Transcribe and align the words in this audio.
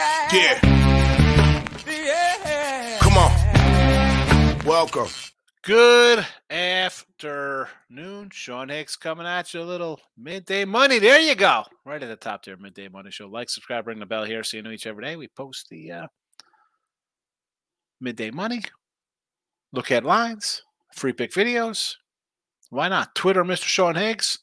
Yeah. 0.00 0.28
Yeah. 0.32 0.58
Yeah. 1.86 2.98
Come 3.00 3.18
on. 3.18 4.58
Welcome. 4.64 5.08
Good 5.62 6.26
afternoon. 6.48 8.30
Sean 8.32 8.70
Higgs 8.70 8.96
coming 8.96 9.26
at 9.26 9.52
you 9.52 9.60
a 9.60 9.62
little 9.62 10.00
midday 10.16 10.64
money. 10.64 11.00
There 11.00 11.20
you 11.20 11.34
go. 11.34 11.64
Right 11.84 12.02
at 12.02 12.08
the 12.08 12.16
top 12.16 12.46
there, 12.46 12.56
midday 12.56 12.88
money 12.88 13.10
show. 13.10 13.28
Like, 13.28 13.50
subscribe, 13.50 13.86
ring 13.86 13.98
the 13.98 14.06
bell 14.06 14.24
here 14.24 14.42
so 14.42 14.56
you 14.56 14.62
know 14.62 14.70
each 14.70 14.86
every 14.86 15.04
day. 15.04 15.16
We 15.16 15.28
post 15.28 15.66
the 15.68 15.92
uh, 15.92 16.06
midday 18.00 18.30
money. 18.30 18.62
Look 19.70 19.90
at 19.90 20.04
lines, 20.04 20.62
free 20.94 21.12
pick 21.12 21.30
videos. 21.30 21.96
Why 22.70 22.88
not? 22.88 23.14
Twitter, 23.14 23.44
Mr. 23.44 23.64
Sean 23.64 23.96
Higgs. 23.96 24.38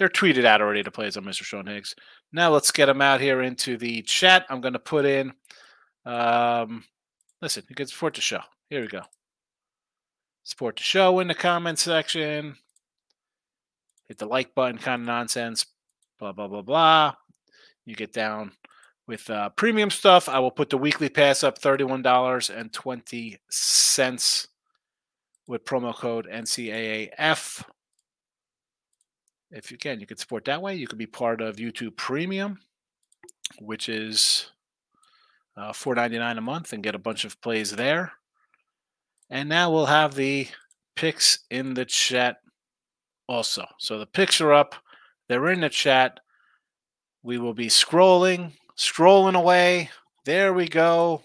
They're 0.00 0.08
tweeted 0.08 0.46
out 0.46 0.62
already 0.62 0.82
to 0.82 0.90
plays 0.90 1.18
on 1.18 1.24
Mr. 1.24 1.42
Sean 1.42 1.66
Higgs. 1.66 1.94
Now 2.32 2.50
let's 2.50 2.72
get 2.72 2.86
them 2.86 3.02
out 3.02 3.20
here 3.20 3.42
into 3.42 3.76
the 3.76 4.00
chat. 4.00 4.46
I'm 4.48 4.62
going 4.62 4.72
to 4.72 4.78
put 4.78 5.04
in. 5.04 5.30
Um, 6.06 6.84
listen, 7.42 7.64
you 7.68 7.76
can 7.76 7.86
support 7.86 8.14
the 8.14 8.22
show. 8.22 8.40
Here 8.70 8.80
we 8.80 8.86
go. 8.86 9.02
Support 10.44 10.76
the 10.76 10.84
show 10.84 11.20
in 11.20 11.28
the 11.28 11.34
comment 11.34 11.78
section. 11.78 12.56
Hit 14.08 14.16
the 14.16 14.24
like 14.24 14.54
button, 14.54 14.78
kind 14.78 15.02
of 15.02 15.06
nonsense. 15.06 15.66
Blah 16.18 16.32
blah 16.32 16.48
blah 16.48 16.62
blah. 16.62 17.12
You 17.84 17.94
get 17.94 18.14
down 18.14 18.52
with 19.06 19.28
uh, 19.28 19.50
premium 19.50 19.90
stuff. 19.90 20.30
I 20.30 20.38
will 20.38 20.50
put 20.50 20.70
the 20.70 20.78
weekly 20.78 21.10
pass 21.10 21.44
up 21.44 21.58
thirty-one 21.58 22.00
dollars 22.00 22.48
and 22.48 22.72
twenty 22.72 23.36
cents 23.50 24.48
with 25.46 25.66
promo 25.66 25.94
code 25.94 26.26
NCAAF. 26.32 27.64
If 29.50 29.72
you 29.72 29.78
can, 29.78 30.00
you 30.00 30.06
can 30.06 30.16
support 30.16 30.44
that 30.44 30.62
way. 30.62 30.76
You 30.76 30.86
can 30.86 30.98
be 30.98 31.06
part 31.06 31.40
of 31.40 31.56
YouTube 31.56 31.96
Premium, 31.96 32.60
which 33.60 33.88
is 33.88 34.50
uh, 35.56 35.72
four 35.72 35.94
ninety 35.94 36.18
nine 36.18 36.38
a 36.38 36.40
month, 36.40 36.72
and 36.72 36.82
get 36.82 36.94
a 36.94 36.98
bunch 36.98 37.24
of 37.24 37.40
plays 37.40 37.72
there. 37.72 38.12
And 39.28 39.48
now 39.48 39.70
we'll 39.70 39.86
have 39.86 40.14
the 40.14 40.48
picks 40.96 41.40
in 41.50 41.74
the 41.74 41.84
chat 41.84 42.36
also. 43.28 43.66
So 43.78 43.98
the 43.98 44.06
picks 44.06 44.40
are 44.40 44.52
up, 44.52 44.74
they're 45.28 45.50
in 45.50 45.60
the 45.60 45.68
chat. 45.68 46.20
We 47.22 47.38
will 47.38 47.54
be 47.54 47.66
scrolling, 47.66 48.52
scrolling 48.78 49.36
away. 49.36 49.90
There 50.24 50.54
we 50.54 50.68
go. 50.68 51.22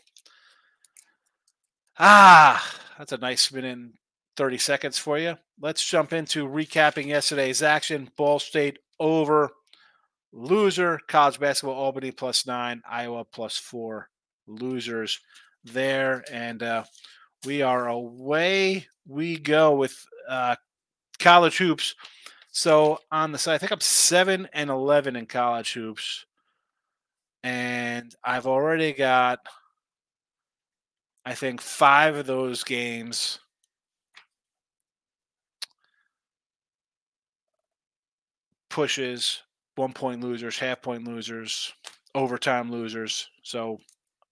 Ah, 1.98 2.76
that's 2.98 3.12
a 3.12 3.17
nice 3.17 3.52
minute 3.52 3.72
and 3.72 3.94
30 4.38 4.58
seconds 4.58 4.97
for 4.97 5.17
you. 5.17 5.38
Let's 5.59 5.86
jump 5.86 6.14
into 6.14 6.47
recapping 6.47 7.08
yesterday's 7.08 7.61
action. 7.61 8.09
Ball 8.17 8.39
State 8.39 8.80
over, 9.00 9.52
loser, 10.33 11.00
college 11.08 11.39
basketball, 11.39 11.75
Albany 11.75 12.11
plus 12.11 12.45
nine, 12.45 12.81
Iowa 12.89 13.25
plus 13.25 13.58
four, 13.58 14.09
losers 14.47 15.19
there. 15.64 16.23
And 16.31 16.61
uh, 16.61 16.83
we 17.45 17.61
are 17.61 17.88
away 17.88 18.88
we 19.08 19.38
go 19.38 19.75
with 19.75 20.05
uh, 20.27 20.55
college 21.20 21.58
hoops. 21.58 21.95
So 22.52 22.99
on 23.11 23.31
the 23.31 23.38
side, 23.38 23.55
I 23.55 23.58
think 23.58 23.72
I'm 23.72 23.81
seven 23.81 24.47
and 24.53 24.70
eleven 24.70 25.16
in 25.16 25.25
college 25.25 25.73
hoops, 25.73 26.25
and 27.44 28.14
I've 28.23 28.47
already 28.47 28.94
got, 28.94 29.39
I 31.25 31.36
think, 31.36 31.61
five 31.61 32.16
of 32.16 32.25
those 32.25 32.64
games. 32.64 33.39
Pushes, 38.76 39.42
one 39.78 39.94
point 39.94 40.22
losers, 40.22 40.59
half 40.59 40.81
point 40.81 41.08
losers, 41.08 41.72
overtime 42.14 42.70
losers. 42.70 43.30
So 43.42 43.77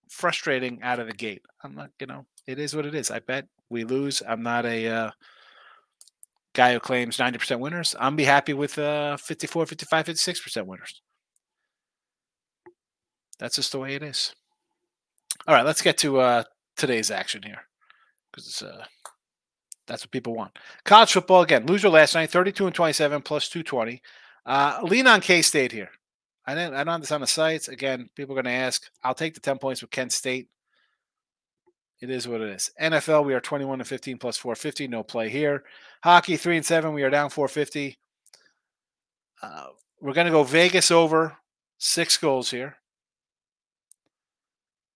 frustrating 0.10 0.82
out 0.84 1.00
of 1.00 1.08
the 1.08 1.14
gate. 1.14 1.44
I'm 1.64 1.74
not, 1.74 1.92
you 1.98 2.08
know, 2.08 2.26
it 2.46 2.60
is 2.60 2.76
what 2.76 2.86
it 2.86 2.94
is. 2.94 3.10
I 3.10 3.20
bet 3.20 3.48
we 3.70 3.86
lose. 3.86 4.22
I'm 4.28 4.44
not 4.44 4.66
a 4.66 4.86
uh, 4.86 5.12
guy 6.54 6.74
who 6.74 6.82
claims 6.82 7.16
90% 7.16 7.58
winners. 7.60 7.96
I'm 7.98 8.18
be 8.18 8.26
happy 8.26 8.54
with 8.54 8.78
uh, 8.78 9.16
54, 9.16 9.66
55, 9.66 10.08
56% 10.08 10.66
winners. 10.66 11.02
That's 13.40 13.56
just 13.56 13.72
the 13.72 13.80
way 13.80 13.96
it 13.96 14.04
is. 14.04 14.36
All 15.48 15.56
right, 15.56 15.66
let's 15.66 15.82
get 15.82 15.98
to 16.00 16.20
uh, 16.20 16.44
today's 16.76 17.12
action 17.12 17.44
here 17.44 17.62
because 18.30 18.62
uh, 18.62 18.84
that's 19.88 20.04
what 20.04 20.12
people 20.12 20.36
want. 20.36 20.60
College 20.84 21.14
football 21.14 21.44
again. 21.44 21.66
Loser 21.66 21.88
last 21.88 22.14
night, 22.14 22.30
32 22.30 22.66
and 22.66 22.76
27 22.76 23.22
plus 23.22 23.48
220. 23.48 24.02
Uh, 24.46 24.80
lean 24.84 25.08
on 25.08 25.22
K 25.22 25.42
State 25.42 25.72
here. 25.72 25.90
I 26.46 26.56
didn't. 26.56 26.74
I 26.74 26.84
don't 26.84 26.94
have 26.94 27.02
this 27.02 27.12
on 27.12 27.22
the 27.22 27.28
sites. 27.28 27.70
Again, 27.70 28.10
people 28.16 28.34
are 28.34 28.42
going 28.42 28.54
to 28.54 28.60
ask. 28.60 28.90
I'll 29.04 29.14
take 29.14 29.34
the 29.34 29.40
10 29.40 29.60
points 29.60 29.82
with 29.82 29.92
Kent 29.92 30.12
State. 30.12 30.50
It 32.02 32.10
is 32.10 32.28
what 32.28 32.42
it 32.42 32.50
is. 32.50 32.70
NFL, 32.82 33.24
we 33.24 33.34
are 33.34 33.40
21 33.40 33.80
and 33.80 33.88
15 33.88 34.18
plus 34.18 34.36
450. 34.36 34.90
No 34.90 35.04
play 35.04 35.30
here. 35.30 35.64
Hockey, 36.04 36.36
3 36.36 36.58
and 36.58 36.66
7. 36.66 36.94
We 36.94 37.04
are 37.04 37.10
down 37.10 37.30
450. 37.30 37.98
Uh, 39.42 39.68
we're 40.02 40.14
going 40.14 40.26
to 40.26 40.32
go 40.32 40.44
Vegas 40.44 40.92
over 40.92 41.38
six 41.78 42.18
goals 42.18 42.52
here. 42.52 42.76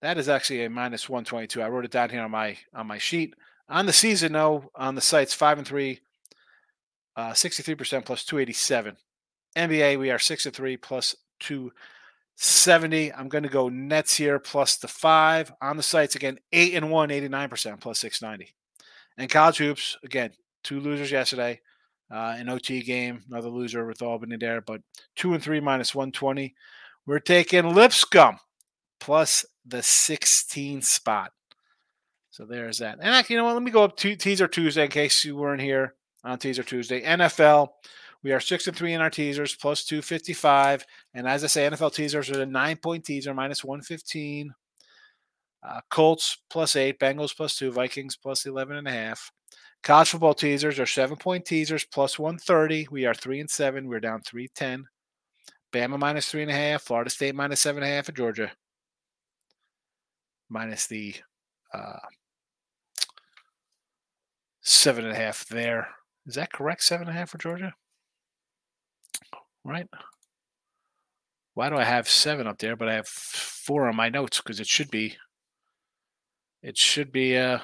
That 0.02 0.18
is 0.18 0.28
actually 0.28 0.64
a 0.64 0.70
minus 0.70 1.08
122. 1.08 1.62
I 1.62 1.68
wrote 1.68 1.86
it 1.86 1.90
down 1.90 2.10
here 2.10 2.22
on 2.22 2.30
my 2.30 2.58
on 2.74 2.86
my 2.86 2.98
sheet. 2.98 3.34
On 3.70 3.86
the 3.86 3.92
season, 3.92 4.32
though, 4.32 4.70
on 4.74 4.94
the 4.94 5.00
sites, 5.00 5.34
5 5.34 5.58
and 5.58 5.66
3, 5.66 6.00
uh, 7.16 7.30
63% 7.32 8.04
plus 8.04 8.24
287. 8.24 8.96
NBA, 9.56 9.98
we 9.98 10.10
are 10.10 10.18
6 10.18 10.46
and 10.46 10.54
3 10.54 10.76
plus 10.76 11.14
270. 11.40 13.12
I'm 13.12 13.28
going 13.28 13.44
to 13.44 13.50
go 13.50 13.68
Nets 13.68 14.16
here 14.16 14.38
plus 14.38 14.76
the 14.76 14.88
5. 14.88 15.52
On 15.60 15.76
the 15.76 15.82
sites, 15.82 16.14
again, 16.14 16.38
8 16.52 16.74
and 16.74 16.90
1, 16.90 17.08
89% 17.08 17.80
plus 17.80 17.98
690. 17.98 18.54
And 19.16 19.30
college 19.30 19.58
hoops, 19.58 19.96
again, 20.04 20.32
two 20.62 20.80
losers 20.80 21.10
yesterday. 21.10 21.60
Uh, 22.10 22.36
an 22.38 22.48
OT 22.48 22.82
game, 22.82 23.22
another 23.28 23.50
loser 23.50 23.84
with 23.84 24.00
Albany 24.00 24.36
there, 24.38 24.62
but 24.62 24.80
2 25.16 25.34
and 25.34 25.42
3 25.42 25.60
minus 25.60 25.94
120. 25.94 26.54
We're 27.04 27.18
taking 27.18 27.74
Lipscomb 27.74 28.38
plus 28.98 29.44
the 29.66 29.82
16 29.82 30.82
spot. 30.82 31.32
So 32.30 32.44
there's 32.44 32.78
that. 32.78 32.98
And 33.00 33.10
actually, 33.10 33.34
you 33.34 33.40
know 33.40 33.46
what? 33.46 33.54
Let 33.54 33.62
me 33.62 33.70
go 33.70 33.84
up 33.84 33.96
to 33.98 34.16
teaser 34.16 34.48
Tuesday 34.48 34.84
in 34.84 34.90
case 34.90 35.24
you 35.24 35.36
weren't 35.36 35.60
here 35.60 35.94
on 36.24 36.38
teaser 36.38 36.62
Tuesday. 36.62 37.02
NFL, 37.02 37.68
we 38.22 38.32
are 38.32 38.40
six 38.40 38.66
and 38.66 38.76
three 38.76 38.94
in 38.94 39.00
our 39.00 39.10
teasers, 39.10 39.54
plus 39.54 39.84
255. 39.84 40.84
And 41.14 41.28
as 41.28 41.44
I 41.44 41.46
say, 41.46 41.68
NFL 41.68 41.94
teasers 41.94 42.30
are 42.30 42.42
a 42.42 42.46
nine 42.46 42.76
point 42.76 43.04
teaser, 43.04 43.32
minus 43.32 43.64
115. 43.64 44.52
Uh, 45.62 45.80
Colts 45.90 46.38
plus 46.50 46.76
eight, 46.76 46.98
Bengals 46.98 47.36
plus 47.36 47.56
two, 47.56 47.70
Vikings 47.70 48.16
plus 48.16 48.46
11 48.46 48.76
and 48.76 48.88
a 48.88 48.92
half. 48.92 49.30
College 49.82 50.10
football 50.10 50.34
teasers 50.34 50.78
are 50.78 50.86
seven 50.86 51.16
point 51.16 51.44
teasers, 51.44 51.84
plus 51.84 52.18
130. 52.18 52.88
We 52.90 53.06
are 53.06 53.14
three 53.14 53.40
and 53.40 53.50
seven. 53.50 53.86
We're 53.88 54.00
down 54.00 54.22
310. 54.22 54.86
Bama 55.72 55.98
minus 55.98 56.30
three 56.30 56.42
and 56.42 56.50
a 56.50 56.54
half, 56.54 56.82
Florida 56.82 57.10
State 57.10 57.34
minus 57.34 57.60
seven 57.60 57.82
and 57.82 57.92
a 57.92 57.94
half, 57.94 58.08
and 58.08 58.16
Georgia 58.16 58.50
minus 60.48 60.86
the 60.86 61.14
uh, 61.74 61.98
seven 64.62 65.04
and 65.04 65.14
a 65.14 65.16
half 65.16 65.46
there. 65.48 65.88
Is 66.26 66.34
that 66.34 66.52
correct? 66.52 66.82
Seven 66.82 67.08
and 67.08 67.16
a 67.16 67.18
half 67.18 67.30
for 67.30 67.38
Georgia? 67.38 67.74
Right? 69.64 69.88
Why 71.54 71.68
do 71.68 71.76
I 71.76 71.84
have 71.84 72.08
seven 72.08 72.46
up 72.46 72.58
there, 72.58 72.76
but 72.76 72.88
I 72.88 72.94
have 72.94 73.08
four 73.08 73.88
on 73.88 73.96
my 73.96 74.08
notes? 74.08 74.40
Because 74.40 74.60
it 74.60 74.66
should 74.66 74.90
be 74.90 75.16
it 76.62 76.76
should 76.76 77.12
be 77.12 77.34
a 77.34 77.62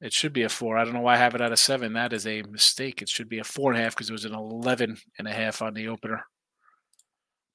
it 0.00 0.12
should 0.12 0.32
be 0.32 0.42
a 0.42 0.48
four. 0.48 0.76
I 0.76 0.84
don't 0.84 0.94
know 0.94 1.00
why 1.00 1.14
I 1.14 1.18
have 1.18 1.34
it 1.34 1.40
at 1.40 1.52
a 1.52 1.56
seven. 1.56 1.94
That 1.94 2.12
is 2.12 2.26
a 2.26 2.42
mistake. 2.42 3.00
It 3.00 3.08
should 3.08 3.28
be 3.28 3.38
a 3.38 3.44
four 3.44 3.72
and 3.72 3.80
a 3.80 3.82
half 3.82 3.94
because 3.96 4.10
it 4.10 4.12
was 4.12 4.26
an 4.26 4.34
11 4.34 4.96
and 5.18 5.26
a 5.26 5.32
half 5.32 5.62
on 5.62 5.74
the 5.74 5.88
opener. 5.88 6.22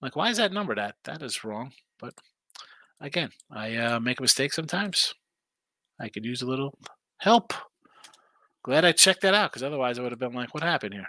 Like, 0.01 0.15
why 0.15 0.29
is 0.29 0.37
that 0.37 0.51
number 0.51 0.73
that? 0.73 0.95
That 1.03 1.21
is 1.21 1.43
wrong. 1.43 1.71
But 1.99 2.15
again, 2.99 3.29
I 3.51 3.75
uh, 3.75 3.99
make 3.99 4.19
a 4.19 4.23
mistake 4.23 4.53
sometimes. 4.53 5.13
I 5.99 6.09
could 6.09 6.25
use 6.25 6.41
a 6.41 6.47
little 6.47 6.75
help. 7.19 7.53
Glad 8.63 8.85
I 8.85 8.91
checked 8.91 9.21
that 9.21 9.35
out 9.35 9.51
because 9.51 9.63
otherwise 9.63 9.99
I 9.99 10.01
would 10.01 10.11
have 10.11 10.19
been 10.19 10.33
like, 10.33 10.53
what 10.53 10.63
happened 10.63 10.95
here? 10.95 11.07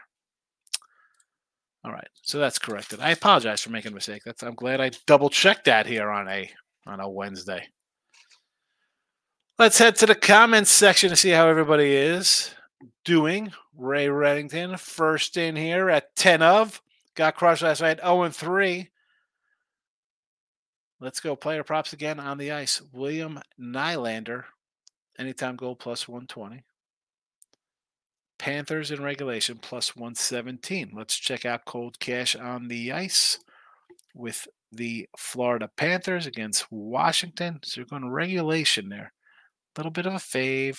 All 1.84 1.92
right, 1.92 2.08
so 2.22 2.38
that's 2.38 2.58
corrected. 2.58 3.00
I 3.00 3.10
apologize 3.10 3.60
for 3.60 3.70
making 3.70 3.92
a 3.92 3.94
mistake. 3.94 4.22
That's 4.24 4.42
I'm 4.42 4.54
glad 4.54 4.80
I 4.80 4.90
double 5.06 5.30
checked 5.30 5.64
that 5.64 5.86
here 5.86 6.10
on 6.10 6.28
a 6.28 6.48
on 6.86 7.00
a 7.00 7.08
Wednesday. 7.08 7.66
Let's 9.58 9.78
head 9.78 9.96
to 9.96 10.06
the 10.06 10.14
comments 10.14 10.70
section 10.70 11.10
to 11.10 11.16
see 11.16 11.30
how 11.30 11.48
everybody 11.48 11.94
is 11.94 12.54
doing. 13.04 13.52
Ray 13.76 14.06
Reddington, 14.06 14.78
first 14.78 15.36
in 15.36 15.56
here 15.56 15.90
at 15.90 16.14
10 16.16 16.42
of. 16.42 16.80
Got 17.14 17.36
crushed 17.36 17.62
last 17.62 17.80
night, 17.80 18.00
0 18.00 18.22
and 18.22 18.34
3. 18.34 18.88
Let's 21.00 21.20
go 21.20 21.36
player 21.36 21.64
props 21.64 21.92
again 21.92 22.20
on 22.20 22.38
the 22.38 22.52
ice. 22.52 22.80
William 22.92 23.40
Nylander, 23.60 24.44
anytime 25.18 25.56
goal 25.56 25.74
plus 25.74 26.08
120. 26.08 26.62
Panthers 28.42 28.90
in 28.90 29.00
regulation 29.00 29.56
plus 29.62 29.94
117. 29.94 30.90
Let's 30.96 31.14
check 31.14 31.46
out 31.46 31.64
cold 31.64 32.00
cash 32.00 32.34
on 32.34 32.66
the 32.66 32.90
ice 32.90 33.38
with 34.16 34.48
the 34.72 35.08
Florida 35.16 35.70
Panthers 35.76 36.26
against 36.26 36.66
Washington. 36.72 37.60
So 37.62 37.80
you're 37.80 37.86
going 37.86 38.10
regulation 38.10 38.88
there. 38.88 39.12
A 39.76 39.78
little 39.78 39.92
bit 39.92 40.06
of 40.06 40.14
a 40.14 40.16
fave. 40.16 40.76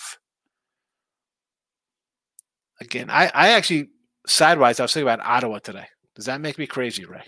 Again, 2.82 3.08
I, 3.08 3.30
I 3.32 3.48
actually, 3.52 3.88
sidewise, 4.26 4.78
I 4.78 4.82
was 4.82 4.92
thinking 4.92 5.08
about 5.08 5.26
Ottawa 5.26 5.58
today. 5.58 5.86
Does 6.14 6.26
that 6.26 6.42
make 6.42 6.58
me 6.58 6.66
crazy, 6.66 7.06
Ray? 7.06 7.24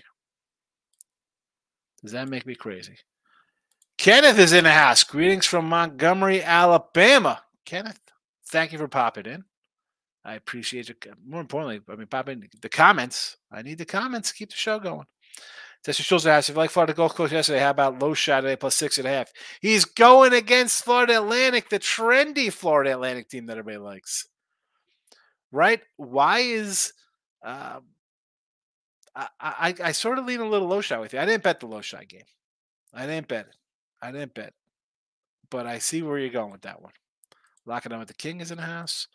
Does 2.03 2.11
that 2.11 2.29
make 2.29 2.45
me 2.45 2.53
crazy? 2.53 2.97
Kenneth 3.97 4.37
is 4.37 4.53
in 4.53 4.65
the 4.65 4.71
house. 4.71 5.03
Greetings 5.03 5.47
from 5.47 5.67
Montgomery, 5.67 6.43
Alabama. 6.43 7.41
Kenneth, 7.65 7.99
thank 8.49 8.71
you 8.71 8.77
for 8.77 8.87
popping 8.87 9.25
in. 9.25 9.43
I 10.27 10.35
appreciate 10.35 10.89
it. 10.89 11.07
More 11.25 11.39
importantly, 11.39 11.81
I 11.89 11.95
mean, 11.95 12.07
popping 12.07 12.47
the 12.61 12.69
comments. 12.69 13.37
I 13.49 13.61
need 13.61 13.77
the 13.77 13.85
comments. 13.85 14.29
to 14.29 14.35
Keep 14.35 14.49
the 14.49 14.57
show 14.57 14.77
going. 14.77 15.05
Jesse 15.85 16.03
Schultz 16.03 16.25
asks, 16.25 16.49
if 16.49 16.55
you 16.55 16.59
like 16.59 16.69
Florida 16.69 16.93
Gulf 16.93 17.15
Coast 17.15 17.31
yesterday, 17.31 17.59
how 17.59 17.69
about 17.69 17.99
low 17.99 18.13
shot 18.13 18.41
today 18.41 18.57
plus 18.57 18.75
six 18.75 18.97
and 18.97 19.07
a 19.07 19.09
half? 19.09 19.31
He's 19.61 19.85
going 19.85 20.33
against 20.33 20.83
Florida 20.83 21.17
Atlantic, 21.17 21.69
the 21.69 21.79
trendy 21.79 22.51
Florida 22.51 22.91
Atlantic 22.91 23.29
team 23.29 23.45
that 23.45 23.57
everybody 23.57 23.77
likes. 23.77 24.27
Right? 25.51 25.79
Why 25.95 26.39
is 26.39 26.91
um, 27.41 27.83
I, 29.15 29.27
I, 29.39 29.75
I 29.85 29.91
sort 29.93 30.19
of 30.19 30.25
lean 30.25 30.41
a 30.41 30.49
little 30.49 30.67
low 30.67 30.81
shot 30.81 30.99
with 30.99 31.13
you. 31.13 31.19
I 31.19 31.25
didn't 31.25 31.43
bet 31.43 31.59
the 31.59 31.67
low 31.67 31.81
shot 31.81 32.07
game. 32.07 32.25
I 32.93 33.05
didn't 33.05 33.27
bet 33.27 33.47
it. 33.47 33.55
I 34.01 34.11
didn't 34.11 34.33
bet. 34.33 34.53
But 35.49 35.65
I 35.65 35.79
see 35.79 36.01
where 36.01 36.19
you're 36.19 36.29
going 36.29 36.51
with 36.51 36.63
that 36.63 36.81
one. 36.81 36.91
Locking 37.65 37.93
on 37.93 37.99
with 37.99 38.09
the 38.09 38.13
King 38.13 38.41
is 38.41 38.51
in 38.51 38.57
the 38.57 38.63
house. 38.63 39.07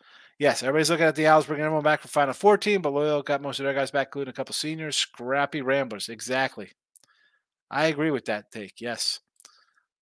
Yes, 0.43 0.61
everybody's 0.61 0.89
looking 0.89 1.05
at 1.05 1.15
the 1.15 1.25
Owls 1.25 1.45
bringing 1.45 1.63
everyone 1.63 1.85
back 1.85 2.01
for 2.01 2.09
Final 2.09 2.33
14, 2.33 2.81
but 2.81 2.91
Loyola 2.91 3.23
got 3.23 3.41
most 3.41 3.61
of 3.61 3.63
their 3.63 3.73
guys 3.73 3.91
back, 3.91 4.07
including 4.07 4.31
a 4.31 4.33
couple 4.33 4.51
seniors. 4.51 4.97
Scrappy 4.97 5.61
Ramblers. 5.61 6.09
Exactly. 6.09 6.69
I 7.71 7.85
agree 7.85 8.11
with 8.11 8.25
that 8.25 8.51
take. 8.51 8.81
Yes. 8.81 9.21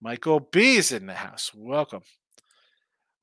Michael 0.02 0.40
B 0.40 0.78
is 0.78 0.92
in 0.92 1.06
the 1.06 1.14
house. 1.14 1.52
Welcome. 1.54 2.02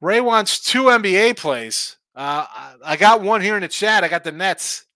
Ray 0.00 0.20
wants 0.20 0.60
two 0.60 0.84
NBA 0.84 1.36
plays. 1.38 1.96
Uh, 2.14 2.46
I 2.84 2.94
got 2.96 3.20
one 3.20 3.40
here 3.40 3.56
in 3.56 3.62
the 3.62 3.68
chat. 3.68 4.04
I 4.04 4.08
got 4.08 4.22
the 4.22 4.30
Nets. 4.30 4.86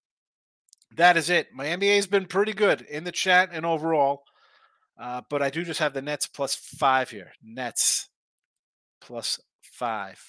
That 0.94 1.16
is 1.16 1.28
it. 1.28 1.48
My 1.52 1.66
NBA 1.66 1.96
has 1.96 2.06
been 2.06 2.26
pretty 2.26 2.52
good 2.52 2.82
in 2.82 3.02
the 3.02 3.10
chat 3.10 3.48
and 3.52 3.66
overall. 3.66 4.22
Uh, 4.96 5.22
but 5.28 5.42
I 5.42 5.50
do 5.50 5.64
just 5.64 5.80
have 5.80 5.92
the 5.92 6.02
Nets 6.02 6.28
plus 6.28 6.54
five 6.54 7.10
here. 7.10 7.32
Nets 7.42 8.10
plus 9.00 9.40
five. 9.60 10.24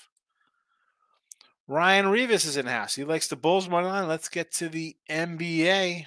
Ryan 1.74 2.10
Rivas 2.10 2.46
is 2.46 2.56
in 2.56 2.68
house. 2.68 2.94
He 2.94 3.04
likes 3.04 3.28
the 3.28 3.36
Bulls 3.36 3.68
money 3.68 3.88
line. 3.88 4.08
Let's 4.08 4.30
get 4.30 4.52
to 4.54 4.70
the 4.70 4.96
NBA. 5.10 6.06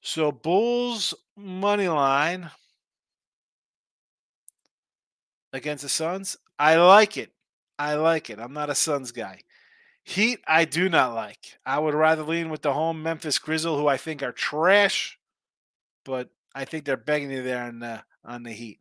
So 0.00 0.30
Bulls 0.30 1.14
money 1.36 1.88
line 1.88 2.52
against 5.52 5.82
the 5.82 5.88
Suns. 5.88 6.36
I 6.60 6.76
like 6.76 7.16
it. 7.16 7.32
I 7.76 7.94
like 7.94 8.30
it. 8.30 8.38
I'm 8.38 8.52
not 8.52 8.70
a 8.70 8.74
Suns 8.76 9.10
guy. 9.10 9.40
Heat, 10.04 10.38
I 10.46 10.64
do 10.64 10.88
not 10.88 11.14
like. 11.16 11.58
I 11.66 11.80
would 11.80 11.94
rather 11.94 12.22
lean 12.22 12.50
with 12.50 12.62
the 12.62 12.72
home 12.72 13.02
Memphis 13.02 13.40
Grizzle, 13.40 13.76
who 13.76 13.88
I 13.88 13.96
think 13.96 14.22
are 14.22 14.30
trash, 14.30 15.18
but 16.04 16.28
I 16.54 16.64
think 16.64 16.84
they're 16.84 16.96
begging 16.96 17.32
you 17.32 17.42
there 17.42 17.64
on 17.64 17.80
the 17.80 18.04
on 18.24 18.44
the 18.44 18.52
Heat 18.52 18.78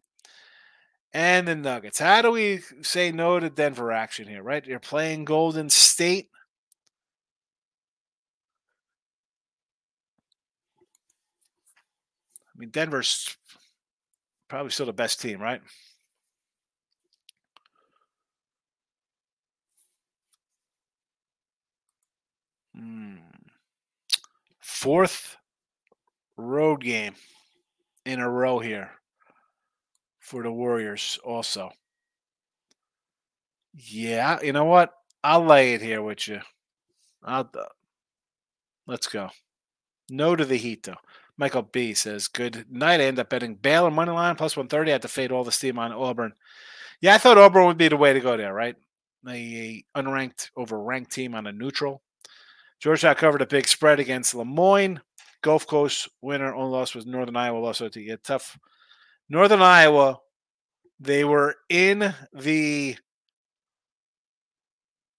and 1.13 1.47
the 1.47 1.55
Nuggets. 1.55 1.99
How 1.99 2.21
do 2.21 2.31
we 2.31 2.61
say 2.81 3.11
no 3.11 3.39
to 3.39 3.49
Denver 3.49 3.91
action 3.91 4.27
here, 4.27 4.43
right? 4.43 4.65
You're 4.65 4.79
playing 4.79 5.25
Golden 5.25 5.69
State. 5.69 6.29
I 12.55 12.59
mean, 12.59 12.69
Denver's 12.69 13.35
probably 14.49 14.71
still 14.71 14.85
the 14.85 14.93
best 14.93 15.21
team, 15.21 15.41
right? 15.41 15.61
Hmm. 22.75 23.15
Fourth 24.59 25.37
road 26.37 26.81
game 26.81 27.15
in 28.05 28.19
a 28.19 28.29
row 28.29 28.59
here 28.59 28.98
for 30.29 30.43
the 30.43 30.51
Warriors 30.51 31.19
also. 31.23 31.71
Yeah, 33.73 34.39
you 34.43 34.53
know 34.53 34.65
what? 34.65 34.93
I'll 35.23 35.43
lay 35.43 35.73
it 35.73 35.81
here 35.81 36.03
with 36.03 36.27
you. 36.27 36.39
I'll 37.23 37.49
uh, 37.53 37.65
let's 38.85 39.07
go. 39.07 39.29
No 40.09 40.35
to 40.35 40.45
the 40.45 40.57
Heat 40.57 40.83
though. 40.83 40.95
Michael 41.37 41.63
B 41.63 41.93
says, 41.93 42.27
"Good 42.27 42.65
night." 42.69 43.01
I 43.01 43.05
end 43.05 43.19
up 43.19 43.29
betting 43.29 43.55
Baylor 43.55 43.89
money 43.89 44.11
line 44.11 44.35
plus 44.35 44.55
one 44.55 44.67
thirty. 44.67 44.91
I 44.91 44.93
had 44.93 45.01
to 45.01 45.07
fade 45.07 45.31
all 45.31 45.43
the 45.43 45.51
steam 45.51 45.79
on 45.79 45.91
Auburn. 45.91 46.33
Yeah, 47.01 47.15
I 47.15 47.17
thought 47.17 47.37
Auburn 47.37 47.65
would 47.65 47.77
be 47.77 47.87
the 47.87 47.97
way 47.97 48.13
to 48.13 48.19
go 48.19 48.37
there, 48.37 48.53
right? 48.53 48.75
A 49.27 49.83
unranked 49.97 50.51
over 50.55 50.81
ranked 50.81 51.11
team 51.11 51.33
on 51.33 51.47
a 51.47 51.51
neutral. 51.51 52.01
Georgetown 52.79 53.15
covered 53.15 53.41
a 53.41 53.47
big 53.47 53.67
spread 53.67 53.99
against 53.99 54.35
Le 54.35 54.45
Moyne. 54.45 55.01
Gulf 55.41 55.65
Coast 55.65 56.07
winner 56.21 56.53
only 56.53 56.71
loss 56.71 56.93
was 56.93 57.05
Northern 57.05 57.35
Iowa. 57.35 57.61
Also 57.61 57.89
to 57.89 58.03
get 58.03 58.23
tough 58.23 58.57
Northern 59.29 59.61
Iowa, 59.61 60.19
they 60.99 61.23
were 61.23 61.55
in 61.69 62.13
the 62.33 62.97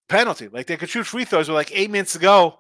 penalty. 0.09 0.49
Like 0.49 0.67
they 0.67 0.77
could 0.77 0.91
shoot 0.91 1.07
free 1.07 1.25
throws 1.25 1.49
with 1.49 1.55
like 1.55 1.71
eight 1.73 1.91
minutes 1.91 2.13
to 2.15 2.19
go 2.19 2.59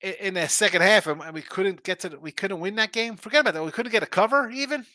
in 0.00 0.34
the 0.34 0.48
second 0.48 0.82
half, 0.82 1.06
and 1.06 1.32
we 1.32 1.42
couldn't 1.42 1.82
get 1.82 2.00
to. 2.00 2.08
The, 2.08 2.18
we 2.18 2.32
couldn't 2.32 2.60
win 2.60 2.76
that 2.76 2.92
game. 2.92 3.16
Forget 3.16 3.42
about 3.42 3.54
that. 3.54 3.64
We 3.64 3.70
couldn't 3.70 3.92
get 3.92 4.02
a 4.02 4.06
cover 4.06 4.50
even. 4.50 4.86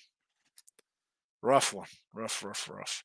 Rough 1.41 1.73
one. 1.73 1.87
Rough, 2.13 2.43
rough, 2.43 2.69
rough. 2.69 3.03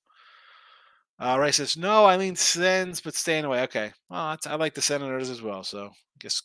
Uh, 1.18 1.38
Ray 1.38 1.52
says 1.52 1.76
no. 1.76 2.06
Eileen 2.06 2.36
sends, 2.36 3.00
but 3.00 3.14
staying 3.14 3.44
away. 3.44 3.62
Okay. 3.62 3.92
Well, 4.10 4.36
I 4.46 4.56
like 4.56 4.74
the 4.74 4.82
Senators 4.82 5.30
as 5.30 5.40
well. 5.40 5.62
So 5.62 5.86
I 5.86 5.90
guess 6.18 6.42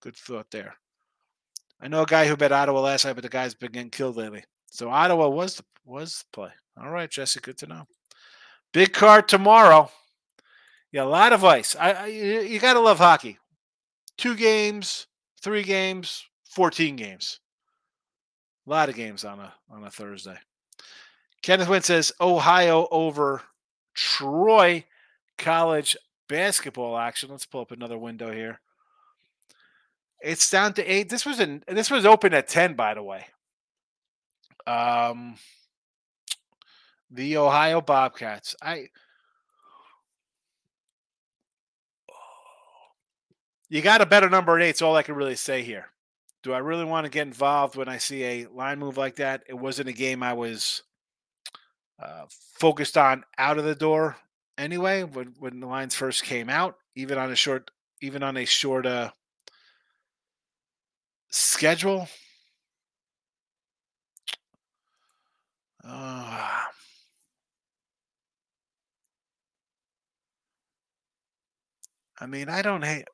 good 0.00 0.16
thought 0.16 0.50
there. 0.50 0.74
I 1.80 1.88
know 1.88 2.02
a 2.02 2.06
guy 2.06 2.26
who 2.26 2.36
bet 2.36 2.52
Ottawa 2.52 2.80
last 2.80 3.04
night, 3.04 3.14
but 3.14 3.22
the 3.22 3.28
guy's 3.28 3.54
been 3.54 3.72
getting 3.72 3.90
killed 3.90 4.16
lately. 4.16 4.44
So 4.74 4.90
Ottawa 4.90 5.28
was 5.28 5.54
the, 5.54 5.64
was 5.84 6.18
the 6.18 6.36
play. 6.36 6.50
All 6.76 6.90
right, 6.90 7.08
Jesse, 7.08 7.38
good 7.38 7.56
to 7.58 7.68
know. 7.68 7.84
Big 8.72 8.92
card 8.92 9.28
tomorrow. 9.28 9.88
Yeah, 10.90 11.04
a 11.04 11.06
lot 11.06 11.32
of 11.32 11.44
ice. 11.44 11.76
I, 11.78 11.92
I 11.92 12.06
you 12.06 12.58
got 12.58 12.72
to 12.72 12.80
love 12.80 12.98
hockey. 12.98 13.38
Two 14.18 14.34
games, 14.34 15.06
three 15.40 15.62
games, 15.62 16.24
fourteen 16.42 16.96
games. 16.96 17.38
A 18.66 18.70
lot 18.70 18.88
of 18.88 18.96
games 18.96 19.24
on 19.24 19.38
a 19.38 19.54
on 19.70 19.84
a 19.84 19.90
Thursday. 19.92 20.38
Kenneth 21.40 21.68
Wynn 21.68 21.82
says 21.82 22.10
Ohio 22.20 22.88
over 22.90 23.42
Troy 23.94 24.84
college 25.38 25.96
basketball 26.28 26.98
action. 26.98 27.30
Let's 27.30 27.46
pull 27.46 27.60
up 27.60 27.70
another 27.70 27.96
window 27.96 28.32
here. 28.32 28.60
It's 30.20 30.50
down 30.50 30.72
to 30.74 30.84
eight. 30.84 31.10
This 31.10 31.24
was 31.24 31.38
an 31.38 31.62
this 31.68 31.92
was 31.92 32.04
open 32.04 32.34
at 32.34 32.48
ten, 32.48 32.74
by 32.74 32.94
the 32.94 33.02
way. 33.04 33.26
Um, 34.66 35.36
the 37.10 37.36
Ohio 37.36 37.80
Bobcats. 37.80 38.56
I 38.62 38.88
you 43.68 43.82
got 43.82 44.00
a 44.00 44.06
better 44.06 44.28
number 44.28 44.58
eight. 44.60 44.66
That's 44.66 44.82
all 44.82 44.96
I 44.96 45.02
can 45.02 45.14
really 45.14 45.36
say 45.36 45.62
here. 45.62 45.86
Do 46.42 46.52
I 46.52 46.58
really 46.58 46.84
want 46.84 47.04
to 47.04 47.10
get 47.10 47.26
involved 47.26 47.76
when 47.76 47.88
I 47.88 47.98
see 47.98 48.22
a 48.24 48.46
line 48.46 48.78
move 48.78 48.96
like 48.96 49.16
that? 49.16 49.44
It 49.48 49.54
wasn't 49.54 49.88
a 49.88 49.92
game 49.92 50.22
I 50.22 50.34
was 50.34 50.82
uh, 51.98 52.24
focused 52.28 52.98
on 52.98 53.24
out 53.38 53.58
of 53.58 53.64
the 53.64 53.74
door 53.74 54.16
anyway. 54.58 55.04
When 55.04 55.34
when 55.38 55.60
the 55.60 55.66
lines 55.66 55.94
first 55.94 56.24
came 56.24 56.50
out, 56.50 56.76
even 56.94 57.18
on 57.18 57.30
a 57.30 57.36
short, 57.36 57.70
even 58.02 58.22
on 58.22 58.36
a 58.36 58.44
short 58.44 58.86
uh, 58.86 59.10
schedule. 61.30 62.08
Uh, 65.86 66.62
I 72.20 72.26
mean, 72.26 72.48
I 72.48 72.62
don't 72.62 72.82
hate. 72.84 73.04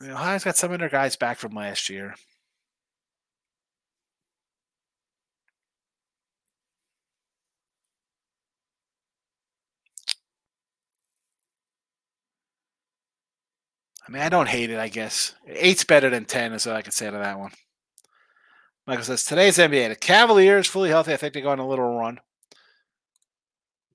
You 0.00 0.08
know, 0.08 0.14
Ohio's 0.14 0.44
got 0.44 0.56
some 0.56 0.72
of 0.72 0.78
their 0.80 0.88
guys 0.88 1.16
back 1.16 1.38
from 1.38 1.54
last 1.54 1.88
year. 1.88 2.14
I 14.06 14.12
mean, 14.12 14.22
I 14.22 14.28
don't 14.28 14.48
hate 14.48 14.70
it, 14.70 14.78
I 14.78 14.88
guess. 14.88 15.34
Eight's 15.46 15.84
better 15.84 16.10
than 16.10 16.24
10, 16.24 16.52
is 16.52 16.66
all 16.66 16.74
I 16.74 16.82
can 16.82 16.92
say 16.92 17.06
to 17.10 17.16
that 17.16 17.38
one. 17.38 17.52
Michael 18.90 19.04
says, 19.04 19.22
today's 19.22 19.56
NBA. 19.56 19.90
The 19.90 19.94
Cavaliers, 19.94 20.66
fully 20.66 20.88
healthy. 20.88 21.12
I 21.12 21.16
think 21.16 21.32
they 21.32 21.40
go 21.40 21.50
on 21.50 21.60
a 21.60 21.68
little 21.68 21.96
run. 21.96 22.18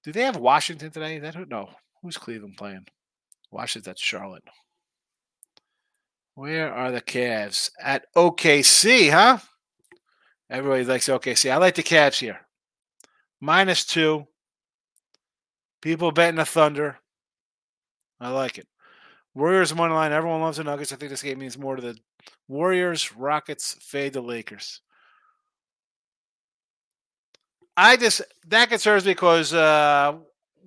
Do 0.05 0.13
they 0.13 0.21
have 0.21 0.37
Washington 0.37 0.89
today? 0.89 1.19
That 1.19 1.35
who? 1.35 1.45
No. 1.45 1.69
Who's 2.01 2.17
Cleveland 2.17 2.55
playing? 2.55 2.87
Washington's 3.51 3.89
at 3.89 3.99
Charlotte. 3.99 4.45
Where 6.35 6.73
are 6.73 6.93
the 6.93 7.01
Cavs? 7.01 7.71
At 7.83 8.05
OKC, 8.15 9.11
huh? 9.11 9.39
Everybody 10.49 10.85
likes 10.85 11.09
OKC. 11.09 11.51
I 11.51 11.57
like 11.57 11.75
the 11.75 11.83
Cavs 11.83 12.19
here. 12.19 12.39
Minus 13.41 13.83
two. 13.83 14.25
People 15.81 16.13
betting 16.13 16.37
the 16.37 16.45
Thunder. 16.45 16.99
I 18.21 18.29
like 18.29 18.57
it. 18.57 18.67
Warriors 19.33 19.75
money 19.75 19.93
line. 19.93 20.13
Everyone 20.13 20.39
loves 20.39 20.55
the 20.55 20.63
Nuggets. 20.63 20.93
I 20.93 20.95
think 20.95 21.09
this 21.09 21.21
game 21.21 21.39
means 21.39 21.57
more 21.57 21.75
to 21.75 21.81
the 21.81 21.97
Warriors. 22.47 23.13
Rockets 23.13 23.75
fade 23.81 24.13
the 24.13 24.21
Lakers. 24.21 24.79
I 27.77 27.97
just 27.97 28.21
that 28.47 28.69
concerns 28.69 29.05
me 29.05 29.11
because 29.11 29.53
uh, 29.53 30.15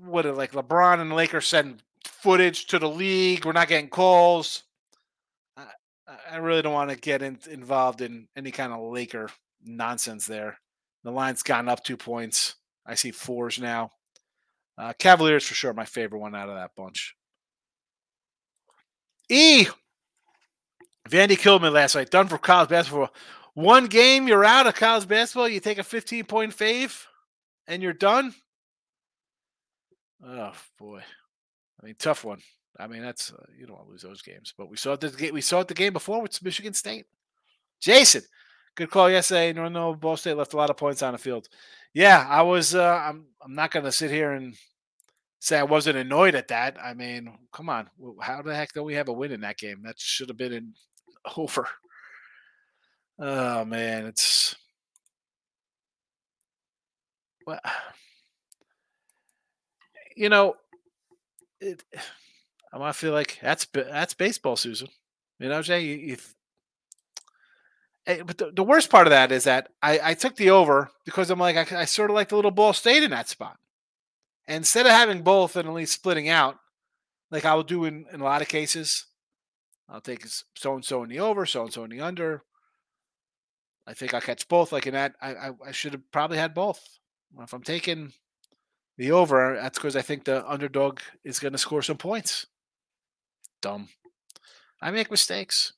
what 0.05 0.27
like 0.37 0.53
LeBron 0.53 1.01
and 1.01 1.11
the 1.11 1.15
Lakers 1.15 1.47
send 1.47 1.83
footage 2.05 2.67
to 2.67 2.79
the 2.79 2.89
league. 2.89 3.45
We're 3.45 3.53
not 3.53 3.69
getting 3.69 3.89
calls. 3.89 4.65
I, 5.57 5.67
I 6.33 6.37
really 6.37 6.63
don't 6.63 6.73
want 6.73 6.91
to 6.91 6.97
get 6.97 7.23
in, 7.23 7.39
involved 7.51 8.01
in 8.01 8.29
any 8.37 8.51
kind 8.51 8.73
of 8.73 8.93
Laker 8.93 9.31
nonsense 9.65 10.27
there. 10.27 10.59
The 11.05 11.11
line's 11.11 11.43
gotten 11.43 11.69
up 11.69 11.83
two 11.83 11.97
points. 11.97 12.57
I 12.85 12.95
see 12.95 13.11
fours 13.11 13.59
now. 13.59 13.91
Uh, 14.77 14.93
Cavaliers 14.99 15.45
for 15.45 15.55
sure, 15.55 15.73
my 15.73 15.85
favorite 15.85 16.21
one 16.21 16.35
out 16.35 16.49
of 16.49 16.57
that 16.57 16.71
bunch. 16.77 17.15
E. 19.29 19.67
Vandy 21.09 21.39
killed 21.39 21.63
me 21.63 21.69
last 21.69 21.95
night. 21.95 22.11
Done 22.11 22.29
for 22.29 22.39
college 22.39 22.69
basketball. 22.69 23.11
One 23.59 23.87
game, 23.87 24.29
you're 24.29 24.45
out 24.45 24.69
of 24.69 24.77
college 24.77 25.09
basketball. 25.09 25.49
You 25.49 25.59
take 25.59 25.79
a 25.79 25.83
15 25.83 26.27
point 26.27 26.57
fave, 26.57 27.07
and 27.67 27.83
you're 27.83 27.93
done. 27.93 28.33
Oh 30.25 30.53
boy, 30.79 31.01
I 31.83 31.85
mean, 31.85 31.97
tough 31.99 32.23
one. 32.23 32.39
I 32.79 32.87
mean, 32.87 33.03
that's 33.03 33.33
uh, 33.33 33.45
you 33.59 33.67
don't 33.67 33.75
want 33.75 33.89
to 33.89 33.91
lose 33.91 34.03
those 34.03 34.23
games, 34.23 34.55
but 34.57 34.71
we 34.71 34.77
saw 34.77 34.93
it 34.93 35.01
the 35.01 35.33
we 35.33 35.41
saw 35.41 35.59
it 35.59 35.67
the 35.67 35.75
game 35.75 35.93
before 35.93 36.23
with 36.23 36.41
Michigan 36.41 36.73
State. 36.73 37.07
Jason, 37.81 38.23
good 38.77 38.91
call 38.91 39.11
yesterday. 39.11 39.53
No, 39.53 39.69
no, 39.69 39.93
Ball 39.93 40.17
State 40.17 40.37
left 40.37 40.53
a 40.55 40.57
lot 40.57 40.71
of 40.71 40.77
points 40.77 41.03
on 41.03 41.15
the 41.15 41.19
field. 41.19 41.49
Yeah, 41.93 42.25
I 42.29 42.43
was. 42.43 42.77
Uh, 42.77 43.03
I'm. 43.09 43.25
I'm 43.43 43.55
not 43.57 43.73
going 43.73 43.85
to 43.85 43.91
sit 43.91 44.13
here 44.13 44.35
and 44.35 44.55
say 45.41 45.59
I 45.59 45.65
wasn't 45.65 45.99
annoyed 45.99 46.37
at 46.37 46.47
that. 46.47 46.77
I 46.81 46.95
mean, 46.95 47.37
come 47.53 47.71
on, 47.71 47.91
how 48.21 48.41
the 48.41 48.55
heck 48.55 48.73
don't 48.73 48.87
we 48.87 48.95
have 48.95 49.09
a 49.09 49.13
win 49.13 49.33
in 49.33 49.41
that 49.41 49.59
game? 49.59 49.83
That 49.83 49.99
should 49.99 50.29
have 50.29 50.39
been 50.39 50.53
in, 50.53 50.75
over. 51.37 51.67
Oh 53.21 53.65
man, 53.65 54.07
it's 54.07 54.55
well, 57.47 57.61
you 60.17 60.29
know, 60.29 60.55
it, 61.61 61.83
I 62.73 62.93
feel 62.93 63.13
like 63.13 63.39
that's 63.43 63.67
that's 63.73 64.15
baseball, 64.15 64.57
Susan. 64.57 64.89
You 65.41 65.49
know, 65.49 65.63
Jay, 65.63 65.81
you, 65.81 65.97
you 65.97 66.17
but 68.25 68.39
the, 68.39 68.51
the, 68.55 68.63
worst 68.63 68.89
part 68.89 69.07
of 69.07 69.11
that 69.11 69.31
is 69.33 69.45
that 69.45 69.69
I, 69.83 70.01
I 70.03 70.15
took 70.15 70.37
the 70.37 70.51
over 70.51 70.91
because 71.05 71.31
I'm 71.31 71.39
like 71.39 71.73
I, 71.73 71.81
I 71.81 71.85
sort 71.85 72.11
of 72.11 72.15
like 72.15 72.31
the 72.31 72.37
little 72.37 72.51
Ball 72.51 72.73
State 72.73 73.03
in 73.03 73.11
that 73.11 73.29
spot. 73.29 73.59
And 74.47 74.59
instead 74.59 74.87
of 74.87 74.93
having 74.93 75.21
both 75.23 75.57
and 75.57 75.69
at 75.69 75.75
least 75.75 75.93
splitting 75.93 76.29
out, 76.29 76.57
like 77.31 77.45
I 77.45 77.55
will 77.55 77.65
do 77.65 77.85
in, 77.85 78.07
in 78.11 78.23
a 78.23 78.25
lot 78.25 78.41
of 78.41 78.49
cases, 78.49 79.05
I'll 79.91 80.01
take 80.01 80.25
so 80.55 80.75
and 80.75 80.85
so 80.85 81.03
in 81.03 81.11
the 81.11 81.21
over, 81.21 81.45
so 81.45 81.65
and 81.65 81.73
so 81.73 81.85
in 81.85 81.91
the 81.91 82.01
under. 82.01 82.43
I 83.89 83.95
think 83.95 84.13
I'll 84.13 84.21
catch 84.21 84.47
both. 84.49 84.71
Like 84.71 84.87
in 84.87 84.93
that, 84.93 85.15
I, 85.23 85.35
I, 85.35 85.51
I 85.69 85.73
should 85.73 85.95
have 85.95 86.13
probably 86.13 86.37
had 86.37 86.53
both. 86.53 86.87
If 87.41 87.55
I'm 87.55 87.63
taking 87.63 88.13
the 88.99 89.13
over, 89.13 89.59
that's 89.61 89.79
because 89.79 89.97
I 89.97 90.03
think 90.03 90.25
the 90.25 90.47
underdog 90.49 91.01
is 91.25 91.39
going 91.39 91.53
to 91.53 91.59
score 91.59 91.81
some 91.81 91.97
points. 91.97 92.47
Dumb. 93.63 93.89
I 94.83 94.91
make 94.91 95.11
mistakes. 95.11 95.73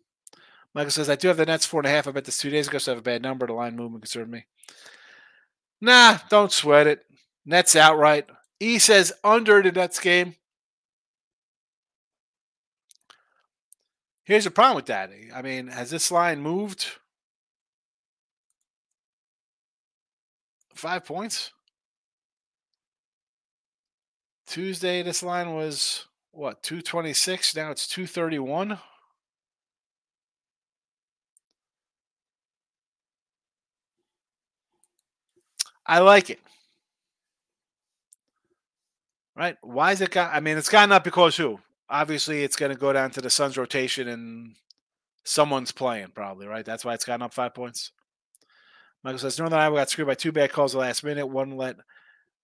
Michael 0.75 0.91
says, 0.91 1.09
I 1.09 1.15
do 1.15 1.29
have 1.29 1.37
the 1.37 1.47
Nets 1.47 1.67
four 1.67 1.81
and 1.81 1.87
a 1.87 1.91
half. 1.91 2.09
I 2.09 2.11
bet 2.11 2.25
this 2.25 2.39
two 2.39 2.51
days 2.51 2.67
ago, 2.67 2.79
so 2.79 2.91
I 2.91 2.95
have 2.95 3.01
a 3.01 3.03
bad 3.03 3.23
number. 3.23 3.47
The 3.47 3.53
line 3.53 3.77
movement 3.77 4.03
concerned 4.03 4.31
me. 4.31 4.47
Nah, 5.81 6.19
don't 6.29 6.53
sweat 6.53 6.89
it. 6.89 7.05
Nets 7.47 7.77
outright. 7.77 8.27
E 8.59 8.79
says 8.79 9.13
under 9.23 9.63
the 9.63 9.73
Nets 9.73 10.01
game. 10.01 10.35
Here's 14.25 14.45
the 14.45 14.51
problem 14.51 14.77
with 14.77 14.87
that. 14.87 15.11
I 15.35 15.43
mean, 15.43 15.69
has 15.69 15.91
this 15.91 16.11
line 16.11 16.41
moved? 16.41 16.87
Five 20.81 21.05
points? 21.05 21.53
Tuesday, 24.47 25.03
this 25.03 25.23
line 25.23 25.53
was 25.55 26.07
what, 26.31 26.63
226? 26.63 27.55
Now 27.55 27.71
it's 27.71 27.87
231. 27.87 28.79
I 35.85 35.99
like 35.99 36.31
it. 36.31 36.41
Right? 39.37 39.59
Why 39.61 39.93
is 39.93 40.01
it 40.01 40.11
got? 40.11 40.33
I 40.33 40.41
mean, 40.41 40.57
it's 40.57 40.71
gotten 40.71 40.93
up 40.93 41.05
because 41.05 41.37
who? 41.37 41.61
Obviously, 41.91 42.43
it's 42.43 42.57
going 42.57 42.73
to 42.73 42.79
go 42.79 42.95
down 42.95 43.11
to 43.11 43.21
the 43.21 43.29
Suns' 43.29 43.59
rotation 43.59 44.09
and 44.09 44.55
someone's 45.25 45.73
playing, 45.73 46.13
probably, 46.15 46.47
right? 46.47 46.65
That's 46.65 46.87
why 46.87 46.95
it's 46.95 47.05
gotten 47.05 47.21
up 47.21 47.35
five 47.35 47.53
points. 47.53 47.93
Michael 49.03 49.19
says 49.19 49.39
Northern 49.39 49.59
Iowa 49.59 49.77
got 49.77 49.91
screwed 49.91 50.09
by 50.09 50.15
two 50.15 50.33
bad 50.33 50.53
calls 50.53 50.73
the 50.73 50.79
last 50.79 51.03
minute. 51.05 51.27
One 51.27 51.57
let 51.57 51.77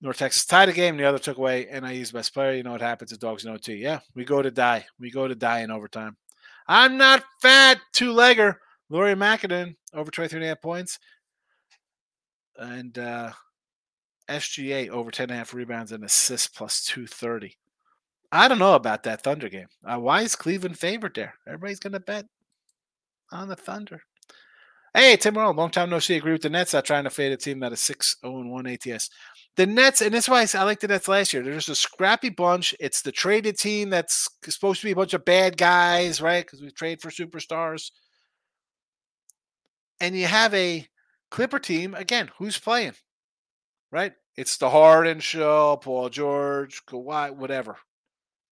North 0.01 0.19
Texas 0.19 0.45
tie 0.45 0.67
the 0.67 0.73
game, 0.73 0.97
the 0.97 1.05
other 1.05 1.19
took 1.19 1.39
away 1.39 1.69
NIU's 1.73 2.13
best 2.13 2.35
player. 2.35 2.55
You 2.55 2.63
know 2.63 2.73
what 2.73 2.81
happens 2.81 3.11
to 3.11 3.19
dogs 3.19 3.45
in 3.45 3.53
OT. 3.53 3.77
Yeah, 3.77 4.01
we 4.15 4.25
go 4.25 4.43
to 4.43 4.51
die. 4.51 4.87
We 4.99 5.11
go 5.11 5.29
to 5.29 5.35
die 5.35 5.61
in 5.61 5.71
overtime. 5.71 6.17
I'm 6.69 6.97
not 6.97 7.25
fat, 7.41 7.79
two 7.93 8.13
legger. 8.13 8.57
Lauri 8.89 9.15
Markkanen 9.15 9.77
over 9.95 10.11
23 10.11 10.39
and 10.39 10.45
a 10.45 10.49
half 10.49 10.63
points. 10.63 10.99
And 12.57 12.97
uh, 12.99 13.33
SGA 14.29 14.89
over 14.89 15.11
10 15.11 15.25
and 15.25 15.33
a 15.33 15.37
half 15.37 15.55
rebounds 15.55 15.93
and 15.93 16.05
assists 16.05 16.49
plus 16.49 16.85
230. 16.85 17.57
I 18.33 18.49
don't 18.49 18.59
know 18.59 18.75
about 18.75 19.05
that 19.05 19.23
Thunder 19.23 19.49
game. 19.49 19.69
Uh, 19.85 19.99
why 19.99 20.23
is 20.23 20.37
Cleveland 20.37 20.79
favored 20.79 21.15
there? 21.15 21.35
Everybody's 21.47 21.79
going 21.79 21.93
to 21.93 22.01
bet 22.01 22.27
on 23.33 23.49
the 23.49 23.57
Thunder. 23.57 24.03
Hey, 24.97 25.15
Tim 25.19 25.37
Roll, 25.37 25.53
long 25.53 25.69
time 25.69 25.91
no 25.91 25.99
see. 25.99 26.17
Agree 26.17 26.33
with 26.33 26.41
the 26.41 26.49
Nets. 26.49 26.73
Not 26.73 26.87
trying 26.87 27.05
to 27.05 27.11
fade 27.11 27.31
a 27.31 27.37
team 27.37 27.61
that 27.61 27.71
is 27.71 27.83
6 27.83 28.17
0 28.23 28.47
1 28.47 28.67
ATS. 28.67 29.11
The 29.57 29.67
Nets, 29.67 30.01
and 30.01 30.15
that's 30.15 30.27
why 30.27 30.47
I 30.55 30.63
like 30.63 30.81
the 30.81 30.89
Nets 30.89 31.07
last 31.07 31.35
year. 31.35 31.43
They're 31.43 31.53
just 31.53 31.69
a 31.69 31.75
scrappy 31.75 32.31
bunch. 32.31 32.75
It's 32.81 33.03
the 33.03 33.13
traded 33.13 33.59
team 33.59 33.91
that's 33.91 34.27
supposed 34.45 34.81
to 34.81 34.87
be 34.87 34.93
a 34.93 34.97
bunch 34.97 35.13
of 35.13 35.27
bad 35.27 35.59
guys, 35.59 36.23
right? 36.23 36.43
Because 36.43 36.63
we 36.63 36.71
trade 36.71 37.03
for 37.03 37.11
superstars. 37.11 37.91
And 40.01 40.17
you 40.17 40.25
have 40.25 40.55
a 40.55 40.87
Clipper 41.31 41.59
team, 41.59 41.95
again, 41.95 42.31
who's 42.39 42.59
playing? 42.59 42.95
right? 43.93 44.13
It's 44.37 44.57
the 44.57 44.71
Harden 44.71 45.21
show, 45.21 45.79
Paul 45.83 46.09
George, 46.09 46.85
Kawhi, 46.87 47.35
whatever. 47.35 47.77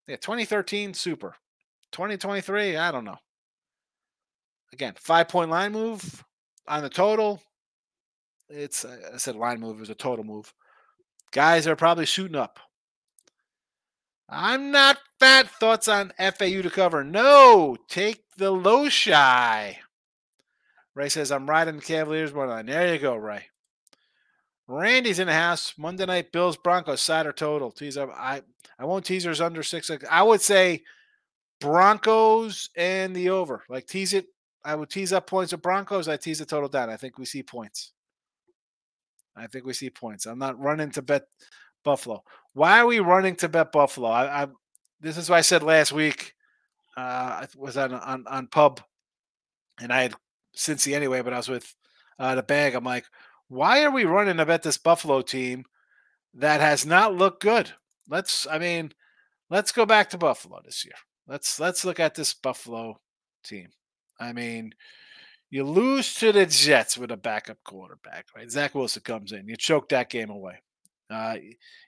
Yeah, 0.07 0.16
2013, 0.16 0.95
super. 0.95 1.35
2023, 1.92 2.76
I 2.76 2.92
don't 2.92 3.04
know. 3.04 3.18
Again, 4.73 4.95
five 4.97 5.28
point 5.28 5.50
line 5.50 5.73
move 5.73 6.25
on 6.68 6.82
the 6.82 6.88
total. 6.88 7.42
It's, 8.48 8.84
uh, 8.84 9.10
I 9.14 9.16
said 9.16 9.37
line 9.37 9.60
move 9.60 9.80
is 9.82 9.90
a 9.90 9.94
total 9.94 10.25
move. 10.25 10.52
Guys 11.32 11.66
are 11.66 11.76
probably 11.76 12.06
shooting 12.06 12.37
up. 12.37 12.58
I'm 14.28 14.70
not 14.70 14.98
fat. 15.18 15.50
Thoughts 15.50 15.88
on 15.88 16.12
FAU 16.18 16.62
to 16.62 16.70
cover? 16.70 17.02
No, 17.02 17.76
take 17.88 18.25
the 18.37 18.50
low 18.50 18.88
shy. 18.88 19.78
Ray 20.94 21.08
says, 21.08 21.32
I'm 21.32 21.48
riding 21.48 21.76
the 21.76 21.82
Cavaliers 21.82 22.34
more 22.34 22.46
line. 22.46 22.66
There 22.66 22.92
you 22.92 23.00
go, 23.00 23.14
Ray. 23.14 23.46
Randy's 24.66 25.18
in 25.18 25.28
the 25.28 25.32
house. 25.32 25.75
Monday 25.78 26.04
night 26.04 26.30
Bills 26.30 26.58
Broncos 26.58 27.00
side 27.00 27.26
or 27.26 27.32
total. 27.32 27.70
Teaser. 27.70 28.10
I 28.12 28.42
I 28.78 28.84
won't 28.84 29.04
teasers 29.04 29.40
under 29.40 29.62
six. 29.62 29.90
I 30.10 30.22
would 30.22 30.42
say 30.42 30.82
Broncos 31.58 32.68
and 32.76 33.16
the 33.16 33.30
over. 33.30 33.64
Like 33.68 33.87
tease 33.87 34.12
it. 34.12 34.26
I 34.68 34.75
would 34.75 34.90
tease 34.90 35.14
up 35.14 35.26
points 35.26 35.52
with 35.52 35.62
Broncos. 35.62 36.08
I 36.08 36.18
tease 36.18 36.40
the 36.40 36.44
total 36.44 36.68
down. 36.68 36.90
I 36.90 36.98
think 36.98 37.16
we 37.16 37.25
see 37.25 37.42
points. 37.42 37.92
I 39.34 39.46
think 39.46 39.64
we 39.64 39.72
see 39.72 39.88
points. 39.88 40.26
I'm 40.26 40.38
not 40.38 40.60
running 40.60 40.90
to 40.90 41.00
bet 41.00 41.22
Buffalo. 41.84 42.22
Why 42.52 42.80
are 42.80 42.87
we 42.87 43.00
running 43.00 43.34
to 43.37 43.48
bet 43.48 43.72
Buffalo? 43.72 44.10
I, 44.10 44.42
I 44.42 44.48
this 45.00 45.16
is 45.16 45.30
what 45.30 45.37
I 45.37 45.40
said 45.40 45.62
last 45.62 45.92
week. 45.92 46.34
Uh, 46.98 47.00
I 47.00 47.46
was 47.56 47.78
on 47.78 47.94
on 47.94 48.26
on 48.26 48.46
pub, 48.48 48.82
and 49.80 49.90
I 49.90 50.02
had 50.02 50.14
Cincy 50.54 50.94
anyway, 50.94 51.22
but 51.22 51.32
I 51.32 51.38
was 51.38 51.48
with 51.48 51.75
uh, 52.18 52.34
the 52.34 52.42
bag. 52.42 52.75
I'm 52.75 52.84
like, 52.84 53.06
why 53.48 53.84
are 53.84 53.90
we 53.90 54.04
running 54.04 54.37
to 54.37 54.44
bet 54.44 54.62
this 54.62 54.76
Buffalo 54.76 55.22
team 55.22 55.64
that 56.34 56.60
has 56.60 56.84
not 56.84 57.14
looked 57.14 57.40
good? 57.40 57.72
Let's, 58.06 58.46
I 58.46 58.58
mean, 58.58 58.92
let's 59.48 59.72
go 59.72 59.87
back 59.87 60.10
to 60.10 60.18
Buffalo 60.18 60.60
this 60.62 60.84
year. 60.84 60.94
Let's 61.26 61.58
let's 61.58 61.87
look 61.87 62.00
at 62.00 62.14
this 62.14 62.34
Buffalo 62.34 63.00
team. 63.44 63.68
I 64.20 64.32
mean, 64.32 64.75
you 65.50 65.64
lose 65.64 66.14
to 66.16 66.32
the 66.32 66.46
Jets 66.46 66.98
with 66.98 67.10
a 67.10 67.16
backup 67.16 67.58
quarterback, 67.64 68.26
right? 68.37 68.50
Zach 68.50 68.75
Wilson 68.75 69.02
comes 69.02 69.32
in, 69.32 69.48
you 69.48 69.56
choke 69.56 69.88
that 69.90 70.10
game 70.10 70.30
away. 70.30 70.60
Uh, 71.10 71.37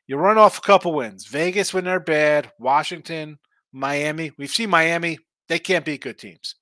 you 0.07 0.17
run 0.17 0.39
off 0.39 0.59
a 0.59 0.63
couple 0.63 0.95
wins. 0.95 1.27
Vegas 1.27 1.75
when 1.75 1.85
they're 1.85 2.01
bad, 2.01 2.51
Washington, 2.59 3.39
Miami. 3.73 4.33
We've 4.39 4.51
seen 4.51 4.71
Miami; 4.71 5.19
they 5.49 5.59
can't 5.59 5.85
beat 5.85 6.03
good 6.03 6.19
teams. 6.19 6.55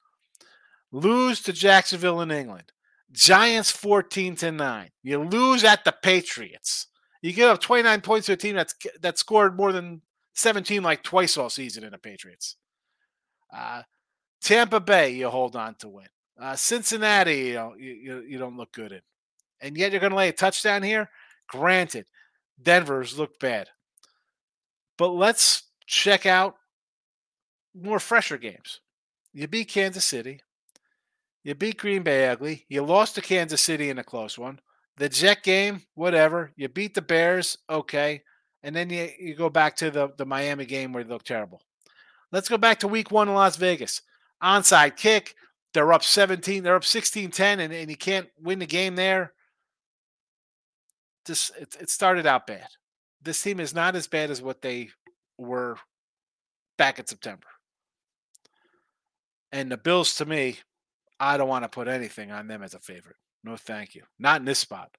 lose 0.90 1.40
to 1.42 1.52
Jacksonville 1.52 2.20
in 2.22 2.30
England. 2.30 2.72
Giants 3.12 3.70
14 3.70 4.36
to 4.36 4.52
9. 4.52 4.90
You 5.02 5.22
lose 5.22 5.64
at 5.64 5.84
the 5.84 5.94
Patriots. 6.02 6.88
You 7.22 7.32
give 7.32 7.48
up 7.48 7.60
29 7.60 8.00
points 8.00 8.26
to 8.26 8.32
a 8.34 8.36
team 8.36 8.54
that's 8.54 8.74
that 9.00 9.18
scored 9.18 9.56
more 9.56 9.72
than 9.72 10.02
17 10.34 10.82
like 10.82 11.02
twice 11.02 11.36
all 11.36 11.50
season 11.50 11.84
in 11.84 11.92
the 11.92 11.98
Patriots. 11.98 12.56
Uh, 13.54 13.82
Tampa 14.42 14.80
Bay, 14.80 15.10
you 15.10 15.28
hold 15.28 15.56
on 15.56 15.74
to 15.76 15.88
win. 15.88 16.06
Uh, 16.40 16.54
Cincinnati, 16.54 17.36
you, 17.36 17.54
know, 17.54 17.74
you, 17.78 17.92
you, 17.92 18.20
you 18.28 18.38
don't 18.38 18.56
look 18.56 18.72
good 18.72 18.92
in. 18.92 19.00
And 19.60 19.76
yet 19.76 19.90
you're 19.90 20.00
going 20.00 20.12
to 20.12 20.16
lay 20.16 20.28
a 20.28 20.32
touchdown 20.32 20.82
here? 20.82 21.10
Granted, 21.48 22.06
Denver's 22.62 23.18
looked 23.18 23.40
bad. 23.40 23.68
But 24.96 25.08
let's 25.08 25.64
check 25.86 26.26
out 26.26 26.56
more 27.74 27.98
fresher 27.98 28.38
games. 28.38 28.80
You 29.32 29.48
beat 29.48 29.68
Kansas 29.68 30.04
City. 30.04 30.40
You 31.44 31.54
beat 31.54 31.78
Green 31.78 32.02
Bay 32.02 32.28
ugly. 32.28 32.66
You 32.68 32.82
lost 32.82 33.14
to 33.14 33.20
Kansas 33.20 33.60
City 33.60 33.90
in 33.90 33.98
a 33.98 34.04
close 34.04 34.38
one. 34.38 34.60
The 34.96 35.08
Jet 35.08 35.42
game, 35.42 35.82
whatever. 35.94 36.52
You 36.56 36.68
beat 36.68 36.94
the 36.94 37.02
Bears, 37.02 37.56
okay. 37.70 38.22
And 38.62 38.74
then 38.74 38.90
you, 38.90 39.08
you 39.18 39.34
go 39.34 39.48
back 39.48 39.76
to 39.76 39.90
the, 39.90 40.12
the 40.16 40.26
Miami 40.26 40.66
game 40.66 40.92
where 40.92 41.04
they 41.04 41.10
look 41.10 41.22
terrible. 41.22 41.62
Let's 42.32 42.48
go 42.48 42.58
back 42.58 42.80
to 42.80 42.88
week 42.88 43.10
one 43.10 43.28
in 43.28 43.34
Las 43.34 43.56
Vegas. 43.56 44.02
Onside 44.42 44.96
kick. 44.96 45.34
They're 45.74 45.92
up 45.92 46.02
17, 46.02 46.62
they're 46.62 46.76
up 46.76 46.84
16 46.84 47.30
10, 47.30 47.60
and, 47.60 47.72
and 47.72 47.90
you 47.90 47.96
can't 47.96 48.28
win 48.40 48.58
the 48.58 48.66
game 48.66 48.96
there. 48.96 49.32
Just 51.26 51.52
it, 51.56 51.76
it 51.78 51.90
started 51.90 52.26
out 52.26 52.46
bad. 52.46 52.66
This 53.22 53.42
team 53.42 53.60
is 53.60 53.74
not 53.74 53.94
as 53.94 54.06
bad 54.06 54.30
as 54.30 54.40
what 54.40 54.62
they 54.62 54.88
were 55.36 55.76
back 56.78 56.98
in 56.98 57.06
September. 57.06 57.46
And 59.52 59.70
the 59.70 59.76
Bills, 59.76 60.14
to 60.16 60.26
me, 60.26 60.58
I 61.20 61.36
don't 61.36 61.48
want 61.48 61.64
to 61.64 61.68
put 61.68 61.88
anything 61.88 62.30
on 62.30 62.46
them 62.46 62.62
as 62.62 62.74
a 62.74 62.80
favorite. 62.80 63.16
No, 63.44 63.56
thank 63.56 63.94
you. 63.94 64.02
Not 64.18 64.40
in 64.40 64.46
this 64.46 64.58
spot. 64.58 64.90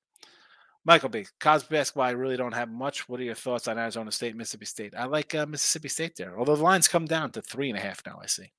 Michael 0.86 1.10
B. 1.10 1.26
College 1.40 1.68
basketball, 1.70 2.06
I 2.06 2.12
really 2.12 2.38
don't 2.38 2.54
have 2.54 2.70
much. 2.70 3.08
What 3.10 3.20
are 3.20 3.24
your 3.24 3.36
thoughts 3.36 3.68
on 3.68 3.78
Arizona 3.78 4.12
State, 4.12 4.36
Mississippi 4.36 4.66
State? 4.66 4.94
I 4.98 5.06
like 5.06 5.36
uh, 5.36 5.46
Mississippi 5.46 5.90
State 5.90 6.16
there, 6.16 6.38
although 6.38 6.56
the 6.56 6.64
lines 6.64 6.88
come 6.88 7.06
down 7.06 7.32
to 7.32 7.42
three 7.42 7.70
and 7.70 7.78
a 7.78 7.82
half 7.82 8.02
now, 8.06 8.20
I 8.22 8.28
see. 8.28 8.52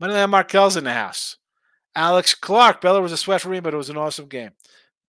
Moneyline 0.00 0.30
Markel's 0.30 0.76
in 0.76 0.84
the 0.84 0.92
house. 0.92 1.36
Alex 1.94 2.34
Clark. 2.34 2.80
Baylor 2.80 3.00
was 3.00 3.12
a 3.12 3.16
sweat 3.16 3.40
for 3.40 3.48
me, 3.48 3.60
but 3.60 3.72
it 3.72 3.78
was 3.78 3.90
an 3.90 3.96
awesome 3.96 4.26
game. 4.26 4.50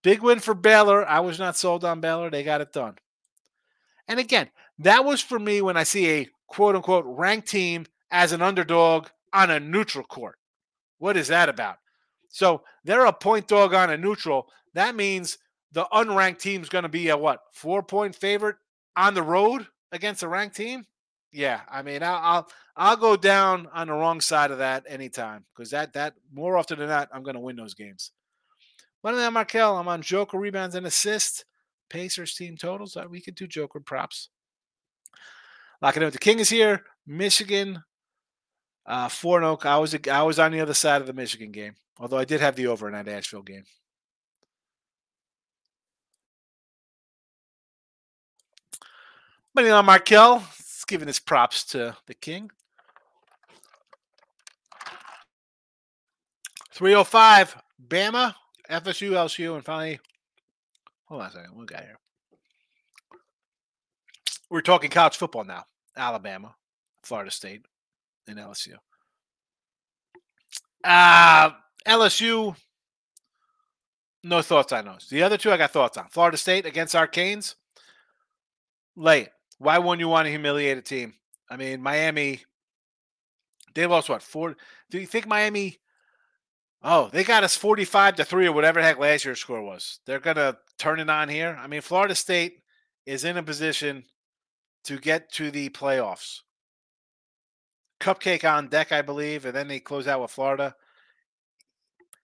Big 0.04 0.22
win 0.22 0.40
for 0.40 0.54
Baylor. 0.54 1.06
I 1.06 1.20
was 1.20 1.38
not 1.40 1.58
sold 1.58 1.84
on 1.84 2.00
Baylor. 2.00 2.30
They 2.30 2.44
got 2.44 2.62
it 2.62 2.72
done. 2.72 2.96
And 4.08 4.20
again, 4.20 4.50
that 4.80 5.04
was 5.04 5.22
for 5.22 5.38
me 5.38 5.62
when 5.62 5.76
I 5.76 5.84
see 5.84 6.10
a 6.10 6.30
quote 6.48 6.76
unquote 6.76 7.06
ranked 7.06 7.50
team 7.50 7.86
as 8.10 8.32
an 8.32 8.42
underdog 8.42 9.08
on 9.34 9.52
a 9.52 9.60
neutral 9.60 10.06
court. 10.06 10.38
What 11.00 11.18
is 11.18 11.28
that 11.28 11.50
about? 11.50 11.78
So 12.30 12.64
they're 12.84 13.06
a 13.06 13.14
point 13.14 13.48
dog 13.48 13.74
on 13.74 13.90
a 13.90 13.98
neutral. 13.98 14.48
That 14.74 14.96
means 14.96 15.38
the 15.72 15.86
unranked 15.92 16.40
team 16.40 16.62
is 16.62 16.70
going 16.70 16.84
to 16.84 16.90
be 16.90 17.10
a 17.10 17.18
what 17.18 17.42
four 17.52 17.84
point 17.84 18.16
favorite 18.16 18.56
on 18.96 19.14
the 19.14 19.24
road 19.24 19.68
against 19.92 20.24
a 20.24 20.28
ranked 20.28 20.56
team. 20.56 20.86
Yeah, 21.32 21.62
I 21.70 21.82
mean, 21.82 22.04
I'll, 22.04 22.20
I'll 22.24 22.48
I'll 22.76 22.98
go 22.98 23.16
down 23.18 23.68
on 23.74 23.88
the 23.88 23.94
wrong 23.94 24.22
side 24.22 24.52
of 24.52 24.60
that 24.60 24.86
anytime 24.88 25.46
because 25.54 25.72
that 25.72 25.94
that 25.94 26.14
more 26.32 26.58
often 26.58 26.80
than 26.80 26.90
not, 26.90 27.10
I'm 27.14 27.24
going 27.24 27.36
to 27.36 27.42
win 27.42 27.56
those 27.56 27.74
games. 27.74 28.12
But 29.04 29.16
then 29.16 29.34
Markel, 29.34 29.78
I'm 29.78 29.88
on 29.88 30.02
Joker 30.02 30.38
rebounds 30.38 30.76
and 30.76 30.86
assists. 30.86 31.44
Pacers 31.90 32.34
team 32.36 32.58
totals. 32.58 32.98
Uh, 32.98 33.06
we 33.10 33.22
could 33.22 33.36
do 33.36 33.48
Joker 33.48 33.80
props. 33.80 34.30
Locking 35.82 36.02
in 36.02 36.08
with 36.08 36.14
the 36.14 36.20
King 36.20 36.40
is 36.40 36.50
here. 36.50 36.84
Michigan, 37.06 37.84
uh, 38.86 39.08
four 39.08 39.42
and 39.42 39.58
I 39.64 39.78
was 39.78 39.96
I 40.10 40.24
was 40.24 40.40
on 40.40 40.52
the 40.52 40.60
other 40.60 40.74
side 40.74 41.02
of 41.02 41.08
the 41.08 41.14
Michigan 41.14 41.52
game, 41.52 41.76
although 42.00 42.18
I 42.18 42.26
did 42.26 42.42
have 42.42 42.56
the 42.56 42.68
over 42.68 42.88
in 42.88 42.94
that 42.94 43.08
Asheville 43.08 43.44
game. 43.44 43.64
Money 49.54 49.70
on 49.70 49.86
Markel. 49.86 50.44
Giving 50.88 51.08
his 51.08 51.20
props 51.20 51.64
to 51.66 51.96
the 52.08 52.14
King. 52.14 52.50
305, 56.74 57.58
Bama, 57.88 58.36
FSU, 58.70 59.12
LSU, 59.12 59.56
and 59.56 59.66
finally, 59.66 60.00
hold 61.06 61.22
on 61.22 61.28
a 61.28 61.32
second. 61.32 61.52
What 61.52 61.62
we 61.62 61.66
got 61.66 61.82
here? 61.82 61.98
We're 64.50 64.62
talking 64.62 64.90
college 64.90 65.18
football 65.18 65.44
now. 65.44 65.66
Alabama, 65.96 66.56
Florida 67.04 67.32
State, 67.32 67.66
and 68.28 68.38
LSU. 68.38 68.76
Uh, 70.84 71.50
LSU, 71.88 72.56
no 74.24 74.42
thoughts 74.42 74.72
on 74.72 74.86
those. 74.86 75.08
The 75.10 75.24
other 75.24 75.38
two 75.38 75.52
I 75.52 75.58
got 75.58 75.72
thoughts 75.72 75.98
on. 75.98 76.08
Florida 76.10 76.38
State 76.38 76.66
against 76.66 76.94
Arcanes, 76.94 77.56
lay 78.96 79.22
it. 79.24 79.32
Why 79.58 79.80
wouldn't 79.80 80.00
you 80.00 80.08
want 80.08 80.26
to 80.26 80.32
humiliate 80.32 80.78
a 80.78 80.82
team? 80.82 81.14
I 81.50 81.58
mean, 81.58 81.82
Miami, 81.82 82.42
they 83.74 83.86
lost 83.86 84.10
what? 84.10 84.22
Four? 84.22 84.56
Do 84.90 85.00
you 85.00 85.08
think 85.08 85.28
Miami? 85.28 85.78
Oh, 86.84 87.10
they 87.12 87.24
got 87.24 87.44
us 87.44 87.56
45 87.56 88.16
to 88.18 88.26
3 88.26 88.48
or 88.48 88.52
whatever 88.52 88.80
the 88.80 88.86
heck 88.86 89.00
last 89.00 89.26
year's 89.26 89.40
score 89.40 89.64
was. 89.64 90.00
They're 90.06 90.20
going 90.20 90.36
to 90.36 90.58
turn 90.78 91.00
it 91.00 91.10
on 91.10 91.28
here. 91.28 91.58
I 91.60 91.68
mean, 91.68 91.82
Florida 91.82 92.16
State 92.16 92.62
is 93.06 93.24
in 93.24 93.38
a 93.38 93.44
position 93.44 94.04
to 94.84 94.98
get 95.00 95.32
to 95.34 95.50
the 95.50 95.70
playoffs. 95.70 96.42
Cupcake 98.00 98.50
on 98.50 98.68
deck, 98.68 98.92
I 98.92 99.02
believe, 99.02 99.46
and 99.46 99.56
then 99.56 99.68
they 99.68 99.80
close 99.80 100.08
out 100.08 100.22
with 100.22 100.32
Florida. 100.32 100.76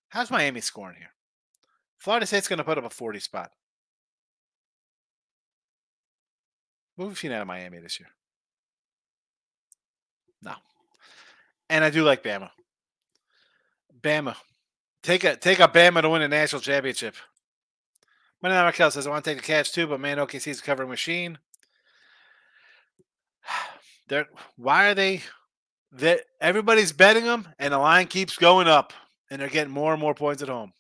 How's 0.10 0.30
Miami 0.30 0.62
scoring 0.62 0.98
here? 1.00 1.14
Florida 1.98 2.28
State's 2.28 2.48
going 2.48 2.58
to 2.58 2.64
put 2.64 2.78
up 2.78 2.86
a 2.86 2.90
40 2.90 3.20
spot. 3.20 3.50
What 6.96 7.06
have 7.06 7.12
we 7.12 7.16
seen 7.16 7.32
out 7.32 7.42
of 7.42 7.48
Miami 7.48 7.80
this 7.80 8.00
year? 8.00 8.10
No. 10.42 10.54
And 11.70 11.84
I 11.84 11.90
do 11.90 12.04
like 12.04 12.24
Bama. 12.24 12.50
Bama. 14.02 14.36
Take 15.02 15.24
a 15.24 15.36
take 15.36 15.60
a 15.60 15.68
Bama 15.68 16.02
to 16.02 16.10
win 16.10 16.22
a 16.22 16.28
national 16.28 16.62
championship. 16.62 17.16
Money 18.42 18.56
Raquel 18.56 18.92
says 18.92 19.08
I 19.08 19.10
want 19.10 19.24
to 19.24 19.32
take 19.32 19.42
the 19.42 19.48
catch 19.48 19.72
too, 19.72 19.88
but 19.88 20.00
man, 20.00 20.18
OKC 20.18 20.48
is 20.48 20.60
a 20.60 20.64
covering 20.64 20.90
machine. 20.90 21.38
They're 24.08 24.28
why 24.58 24.90
are 24.90 24.96
they 24.96 25.22
that 25.94 26.22
everybody's 26.42 26.92
betting 26.92 27.24
them 27.24 27.48
and 27.60 27.74
the 27.74 27.78
line 27.78 28.08
keeps 28.08 28.36
going 28.38 28.68
up 28.68 28.94
and 29.30 29.40
they're 29.40 29.50
getting 29.50 29.74
more 29.74 29.94
and 29.94 30.02
more 30.02 30.16
points 30.16 30.42
at 30.42 30.50
home. 30.50 30.74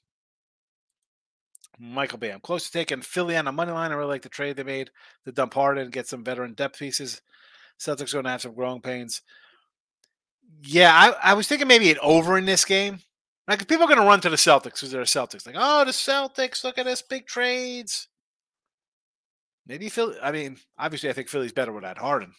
Michael 1.79 2.19
Bay. 2.19 2.31
I'm 2.31 2.39
close 2.39 2.65
to 2.65 2.71
taking 2.71 3.01
Philly 3.01 3.35
on 3.35 3.45
the 3.45 3.51
money 3.51 3.71
line. 3.71 3.91
I 3.91 3.95
really 3.95 4.09
like 4.09 4.21
the 4.21 4.29
trade 4.29 4.55
they 4.55 4.63
made 4.63 4.91
to 5.25 5.31
dump 5.31 5.53
Harden 5.53 5.83
and 5.83 5.91
get 5.91 6.07
some 6.07 6.23
veteran 6.23 6.53
depth 6.53 6.79
pieces. 6.79 7.21
Celtics 7.79 8.13
going 8.13 8.25
to 8.25 8.31
have 8.31 8.41
some 8.41 8.55
growing 8.55 8.81
pains. 8.81 9.21
Yeah, 10.61 10.91
I, 10.93 11.31
I 11.31 11.33
was 11.33 11.47
thinking 11.47 11.67
maybe 11.67 11.91
an 11.91 11.97
over 12.01 12.37
in 12.37 12.45
this 12.45 12.65
game. 12.65 12.99
Like 13.47 13.67
people 13.67 13.85
are 13.85 13.87
going 13.87 13.99
to 13.99 14.05
run 14.05 14.21
to 14.21 14.29
the 14.29 14.35
Celtics 14.37 14.75
because 14.75 14.91
they're 14.91 15.01
Celtics. 15.03 15.45
Like, 15.45 15.55
oh, 15.57 15.83
the 15.83 15.91
Celtics, 15.91 16.63
look 16.63 16.77
at 16.77 16.85
this 16.85 17.01
big 17.01 17.25
trades. 17.25 18.07
Maybe 19.67 19.89
Philly. 19.89 20.15
I 20.21 20.31
mean, 20.31 20.57
obviously, 20.77 21.09
I 21.09 21.13
think 21.13 21.29
Philly's 21.29 21.51
better 21.51 21.71
without 21.71 21.97
Harden. 21.97 22.33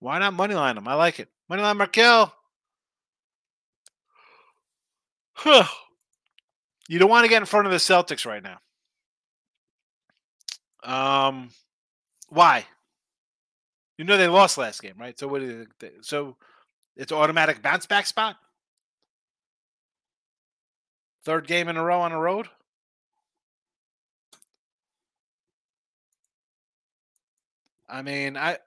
Why 0.00 0.18
not 0.18 0.34
moneyline 0.34 0.74
them? 0.74 0.88
I 0.88 0.94
like 0.94 1.20
it. 1.20 1.28
Moneyline 1.50 1.76
Markel. 1.76 2.32
Huh. 5.34 5.64
You 6.88 6.98
don't 6.98 7.10
want 7.10 7.24
to 7.24 7.28
get 7.28 7.42
in 7.42 7.46
front 7.46 7.66
of 7.66 7.72
the 7.72 7.78
Celtics 7.78 8.26
right 8.26 8.42
now. 8.42 8.58
Um, 10.82 11.50
why? 12.28 12.66
You 13.98 14.04
know 14.04 14.16
they 14.16 14.28
lost 14.28 14.58
last 14.58 14.82
game, 14.82 14.94
right? 14.98 15.18
So 15.18 15.28
what? 15.28 15.40
Do 15.40 15.66
you, 15.80 15.90
so 16.00 16.36
it's 16.96 17.12
automatic 17.12 17.62
bounce 17.62 17.86
back 17.86 18.06
spot. 18.06 18.36
Third 21.24 21.46
game 21.46 21.68
in 21.68 21.76
a 21.76 21.84
row 21.84 22.00
on 22.00 22.10
the 22.10 22.18
road. 22.18 22.48
I 27.88 28.02
mean, 28.02 28.36
I 28.36 28.58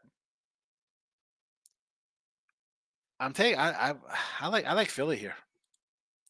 I'm 3.20 3.34
taking 3.34 3.60
I, 3.60 3.92
I 3.92 3.96
I 4.40 4.48
like 4.48 4.66
I 4.66 4.74
like 4.74 4.90
Philly 4.90 5.18
here. 5.18 5.36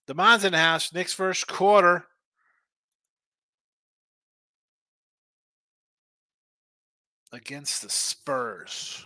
Demond's 0.07 0.45
in 0.45 0.51
the 0.51 0.57
house. 0.57 0.93
Knicks 0.93 1.13
first 1.13 1.47
quarter. 1.47 2.05
Against 7.31 7.81
the 7.81 7.89
Spurs. 7.89 9.03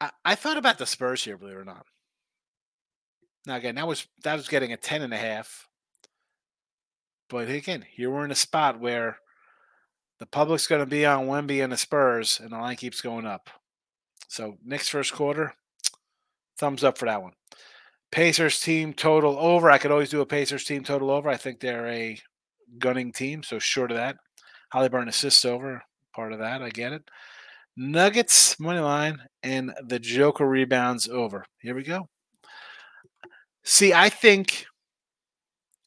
I, 0.00 0.10
I 0.24 0.34
thought 0.36 0.56
about 0.56 0.78
the 0.78 0.86
Spurs 0.86 1.24
here, 1.24 1.36
believe 1.36 1.56
it 1.56 1.60
or 1.60 1.64
not. 1.64 1.86
Now 3.46 3.56
again, 3.56 3.76
that 3.76 3.88
was 3.88 4.06
that 4.22 4.36
was 4.36 4.48
getting 4.48 4.72
a 4.72 4.76
ten 4.76 5.02
and 5.02 5.12
a 5.12 5.16
half. 5.16 5.68
But 7.28 7.48
again, 7.48 7.84
here 7.90 8.10
we're 8.10 8.24
in 8.24 8.30
a 8.30 8.36
spot 8.36 8.78
where 8.78 9.18
the 10.18 10.26
public's 10.26 10.66
going 10.66 10.80
to 10.80 10.86
be 10.86 11.04
on 11.04 11.26
Wemby 11.26 11.62
and 11.62 11.72
the 11.72 11.76
Spurs, 11.76 12.40
and 12.40 12.52
the 12.52 12.58
line 12.58 12.76
keeps 12.76 13.00
going 13.00 13.26
up. 13.26 13.50
So 14.28 14.56
Knicks 14.64 14.88
first 14.88 15.12
quarter, 15.12 15.54
thumbs 16.58 16.84
up 16.84 16.98
for 16.98 17.06
that 17.06 17.22
one. 17.22 17.32
Pacers 18.12 18.60
team 18.60 18.94
total 18.94 19.38
over. 19.38 19.70
I 19.70 19.78
could 19.78 19.90
always 19.90 20.10
do 20.10 20.20
a 20.20 20.26
Pacers 20.26 20.64
team 20.64 20.84
total 20.84 21.10
over. 21.10 21.28
I 21.28 21.36
think 21.36 21.60
they're 21.60 21.88
a 21.88 22.18
gunning 22.78 23.12
team, 23.12 23.42
so 23.42 23.58
short 23.58 23.90
of 23.90 23.96
that. 23.96 24.16
Haliburton 24.72 25.08
assists 25.08 25.44
over, 25.44 25.82
part 26.14 26.32
of 26.32 26.38
that. 26.38 26.62
I 26.62 26.70
get 26.70 26.92
it. 26.92 27.02
Nuggets 27.76 28.58
money 28.58 28.80
line 28.80 29.18
and 29.42 29.72
the 29.86 29.98
Joker 29.98 30.46
rebounds 30.46 31.08
over. 31.08 31.44
Here 31.60 31.74
we 31.74 31.84
go. 31.84 32.08
See, 33.64 33.92
I 33.92 34.08
think 34.08 34.66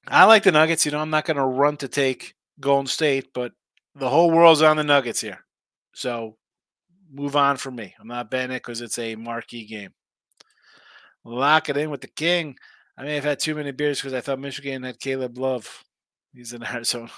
I 0.08 0.26
like 0.26 0.44
the 0.44 0.52
Nuggets. 0.52 0.86
You 0.86 0.92
know, 0.92 1.00
I'm 1.00 1.10
not 1.10 1.26
going 1.26 1.38
to 1.38 1.46
run 1.46 1.78
to 1.78 1.88
take 1.88 2.34
Golden 2.60 2.88
State, 2.88 3.28
but 3.34 3.52
the 3.96 4.10
whole 4.10 4.32
world's 4.32 4.62
on 4.62 4.78
the 4.78 4.84
Nuggets 4.84 5.22
here. 5.22 5.44
So 5.94 6.38
move 7.12 7.36
on 7.36 7.58
for 7.58 7.72
me. 7.72 7.94
I'm 8.00 8.08
not 8.08 8.32
betting 8.32 8.56
it 8.56 8.60
because 8.60 8.82
it's 8.82 8.98
a 9.00 9.16
marquee 9.16 9.66
game. 9.66 9.92
Lock 11.24 11.70
it 11.70 11.78
in 11.78 11.90
with 11.90 12.02
the 12.02 12.08
King. 12.08 12.56
I 12.98 13.04
may 13.04 13.16
have 13.16 13.24
had 13.24 13.40
too 13.40 13.56
many 13.56 13.72
beers 13.72 14.00
because 14.00 14.14
I 14.14 14.22
thought 14.22 14.40
Michigan 14.40 14.84
had 14.84 15.00
Caleb 15.00 15.38
Love. 15.38 15.84
He's 16.34 16.54
in 16.54 16.64
Arizona. 16.66 17.12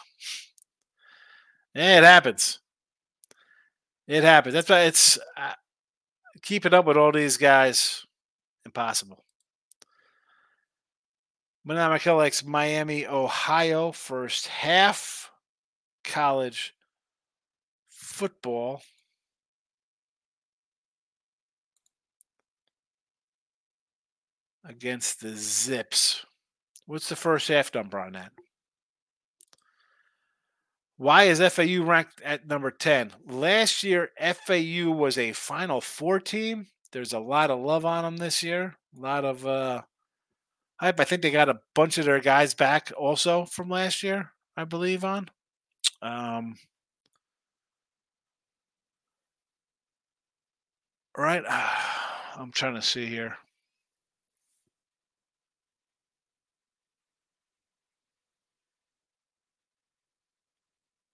yeah, 1.74 2.00
it 2.00 2.04
happens. 2.04 2.60
It 4.08 4.24
happens. 4.24 4.54
That's 4.54 4.70
why 4.70 4.82
it's 4.82 5.18
uh, 5.38 5.54
keeping 6.42 6.74
up 6.74 6.86
with 6.86 6.98
all 6.98 7.12
these 7.12 7.38
guys 7.38 8.06
impossible. 8.66 9.24
Manamakel 11.68 12.18
likes 12.18 12.44
Miami, 12.44 13.08
Ohio, 13.08 13.94
first 13.94 14.48
half 14.48 15.32
college 16.04 16.74
football. 17.90 18.82
Against 24.66 25.22
the 25.22 25.36
Zips. 25.36 26.26
What's 26.86 27.10
the 27.10 27.16
first 27.16 27.48
half 27.48 27.74
number 27.74 28.00
on 28.00 28.14
that? 28.14 28.32
Why 30.98 31.24
is 31.24 31.40
FAU 31.40 31.84
ranked 31.84 32.22
at 32.22 32.48
number 32.48 32.72
10? 32.72 33.12
Last 33.28 33.84
year, 33.84 34.12
FAU 34.18 34.92
was 34.92 35.18
a 35.18 35.34
Final 35.34 35.82
Four 35.82 36.20
team. 36.20 36.68
There's 36.92 37.14
a 37.14 37.20
lot 37.20 37.50
of 37.50 37.60
love 37.60 37.84
on 37.86 38.04
them 38.04 38.18
this 38.18 38.44
year. 38.44 38.78
A 38.98 39.02
lot 39.02 39.26
of 39.26 39.46
uh, 39.46 39.82
hype. 40.78 41.00
I 41.00 41.04
think 41.04 41.24
they 41.24 41.32
got 41.32 41.50
a 41.50 41.60
bunch 41.74 41.98
of 41.98 42.06
their 42.06 42.20
guys 42.20 42.54
back 42.54 42.92
also 42.98 43.46
from 43.46 43.70
last 43.70 44.04
year, 44.04 44.32
I 44.56 44.66
believe, 44.66 45.04
on. 45.04 45.30
Um, 46.02 46.56
right. 51.18 51.44
I'm 52.38 52.52
trying 52.52 52.76
to 52.76 52.82
see 52.82 53.08
here. 53.08 53.38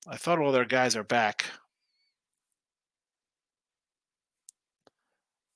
I 0.08 0.18
thought 0.18 0.40
all 0.40 0.52
their 0.52 0.66
guys 0.66 0.96
are 0.96 1.04
back. 1.04 1.46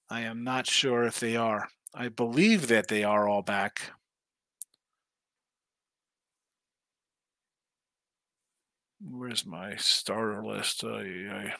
I 0.09 0.21
am 0.21 0.43
not 0.43 0.67
sure 0.67 1.03
if 1.05 1.19
they 1.19 1.35
are. 1.35 1.67
I 1.93 2.09
believe 2.09 2.67
that 2.67 2.87
they 2.87 3.03
are 3.03 3.27
all 3.27 3.41
back. 3.41 3.93
Where's 9.01 9.45
my 9.45 9.75
starter 9.75 10.43
list? 10.43 10.83
Uh, 10.83 10.99
yeah. 10.99 11.55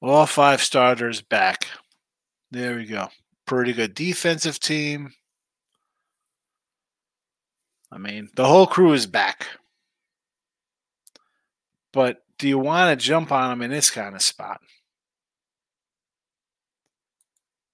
All 0.00 0.26
five 0.26 0.62
starters 0.62 1.20
back. 1.20 1.66
There 2.50 2.76
we 2.76 2.86
go. 2.86 3.08
Pretty 3.46 3.72
good 3.72 3.94
defensive 3.94 4.60
team. 4.60 5.12
I 7.90 7.98
mean, 7.98 8.28
the 8.36 8.46
whole 8.46 8.66
crew 8.66 8.92
is 8.92 9.06
back. 9.06 9.46
But 11.92 12.22
do 12.38 12.48
you 12.48 12.58
want 12.58 12.98
to 12.98 13.04
jump 13.04 13.32
on 13.32 13.50
them 13.50 13.62
in 13.62 13.70
this 13.70 13.90
kind 13.90 14.14
of 14.14 14.22
spot? 14.22 14.60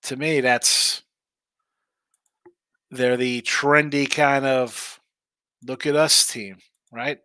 To 0.05 0.17
me, 0.17 0.41
that's 0.41 1.03
they're 2.91 3.17
the 3.17 3.43
trendy 3.43 4.09
kind 4.09 4.47
of 4.47 5.01
look 5.67 5.87
at 5.87 5.97
us 5.97 6.27
team, 6.27 6.59
right? 6.93 7.19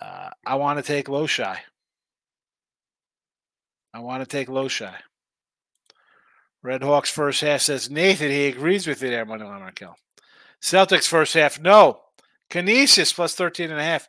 Uh, 0.00 0.30
I 0.46 0.54
want 0.54 0.78
to 0.78 0.82
take 0.82 1.06
Lowshy. 1.06 1.58
I 3.92 4.00
want 4.00 4.22
to 4.22 4.26
take 4.26 4.48
Lowshy. 4.48 4.92
Red 6.62 6.82
Hawks 6.82 7.10
first 7.10 7.40
half 7.40 7.62
says 7.62 7.90
Nathan. 7.90 8.30
He 8.30 8.46
agrees 8.46 8.86
with 8.86 9.02
it 9.02 9.10
there, 9.10 9.24
Money 9.24 9.44
Markel. 9.44 9.96
Celtics 10.60 11.08
first 11.08 11.34
half, 11.34 11.60
no. 11.60 12.00
Canisius 12.50 13.12
plus 13.12 13.34
13 13.34 13.70
and 13.70 13.80
a 13.80 13.84
half. 13.84 14.08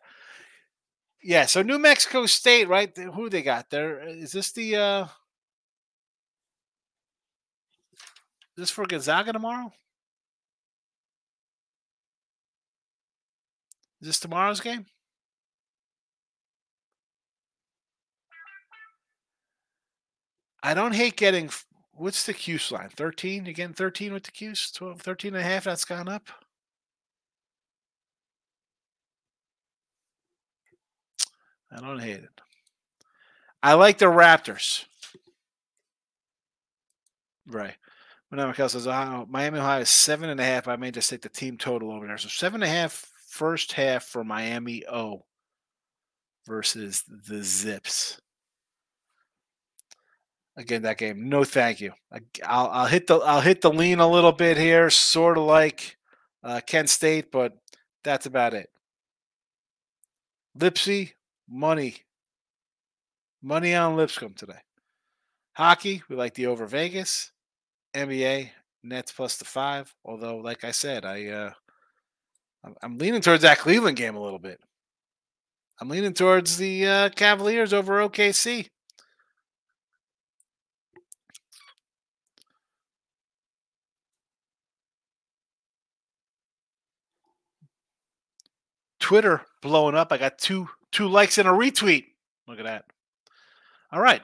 Yeah, 1.24 1.46
so 1.46 1.62
New 1.62 1.80
Mexico 1.80 2.26
State, 2.26 2.67
right? 2.67 2.96
Who 2.98 3.30
they 3.30 3.41
got 3.44 3.70
there? 3.70 4.02
Is 4.08 4.32
this 4.32 4.52
the 4.52 4.76
uh 4.76 5.04
is 8.58 8.63
this 8.63 8.72
for 8.72 8.86
Gonzaga 8.86 9.32
tomorrow? 9.32 9.72
Is 14.02 14.08
this 14.08 14.20
tomorrow's 14.20 14.60
game? 14.60 14.88
I 20.63 20.74
don't 20.74 20.93
hate 20.93 21.17
getting 21.17 21.50
what's 21.93 22.26
the 22.26 22.34
Cuse 22.34 22.71
line? 22.71 22.89
13? 22.89 23.45
You 23.45 23.54
getting 23.54 23.74
13 23.74 24.13
with 24.13 24.24
the 24.24 24.32
Cuse? 24.32 24.71
12, 24.71 25.02
13 25.02 25.36
and 25.36 25.43
a 25.43 25.47
half? 25.47 25.65
That's 25.65 25.86
gone 25.86 26.08
up. 26.08 26.28
I 31.71 31.80
don't 31.80 32.00
hate 32.00 32.24
it. 32.24 32.41
I 33.63 33.74
like 33.76 33.97
the 33.97 34.06
Raptors. 34.06 34.86
Right. 37.47 37.76
When 38.30 38.39
Michael 38.39 38.69
says 38.69 38.88
Ohio, 38.88 39.26
Miami, 39.30 39.60
Ohio 39.60 39.82
is 39.82 39.89
seven 39.89 40.30
and 40.30 40.39
a 40.39 40.43
half. 40.43 40.67
I 40.67 40.76
may 40.76 40.91
just 40.91 41.10
take 41.10 41.21
the 41.21 41.30
team 41.30 41.58
total 41.58 41.91
over 41.91 42.08
there. 42.08 42.17
So 42.17 42.30
seven 42.30 42.63
and 42.63 42.71
a 42.71 42.74
half 42.74 43.10
first 43.28 43.74
half 43.74 44.06
for 44.06 44.24
Miami 44.24 44.86
O 44.88 45.26
versus 46.47 47.04
the 47.28 47.43
Zips 47.43 48.19
again 50.58 50.84
that 50.84 50.98
game. 50.98 51.30
No, 51.30 51.44
thank 51.44 51.82
you. 51.82 51.94
I, 52.12 52.20
will 52.20 52.70
I'll 52.72 52.86
hit 52.86 53.08
the 53.08 53.18
I'll 53.18 53.42
hit 53.42 53.62
the 53.62 53.72
lean 53.72 54.00
a 54.00 54.10
little 54.10 54.32
bit 54.32 54.58
here, 54.58 54.90
sort 54.90 55.38
of 55.38 55.44
like 55.44 55.98
uh, 56.44 56.62
Kent 56.66 56.90
State, 56.90 57.32
but 57.32 57.54
that's 58.04 58.26
about 58.26 58.54
it. 58.54 58.70
Lipsy 60.58 61.14
money, 61.50 61.98
money 63.42 63.76
on 63.76 63.96
Lipscomb 63.96 64.34
today. 64.34 64.60
Hockey, 65.54 66.02
we 66.10 66.16
like 66.16 66.34
the 66.34 66.48
over 66.48 66.66
Vegas. 66.66 67.32
NBA 67.94 68.50
Nets 68.84 69.12
plus 69.12 69.38
the 69.38 69.46
five. 69.46 69.94
Although, 70.06 70.38
like 70.38 70.64
I 70.64 70.72
said, 70.72 71.06
I 71.06 71.28
uh, 71.28 71.52
I'm 72.82 72.98
leaning 72.98 73.22
towards 73.22 73.44
that 73.44 73.60
Cleveland 73.60 73.98
game 73.98 74.16
a 74.16 74.22
little 74.22 74.40
bit. 74.40 74.60
I'm 75.80 75.90
leaning 75.90 76.14
towards 76.14 76.58
the 76.58 76.86
uh, 76.86 77.10
Cavaliers 77.10 77.74
over 77.74 78.08
OKC. 78.08 78.68
Twitter 89.12 89.41
blowing 89.62 89.93
up. 89.93 90.13
I 90.13 90.17
got 90.17 90.38
two 90.38 90.69
two 90.93 91.10
likes 91.10 91.38
and 91.38 91.45
a 91.45 91.52
retweet. 91.52 92.06
Look 92.47 92.60
at 92.60 92.63
that. 92.63 92.86
All 93.91 94.00
right. 94.00 94.21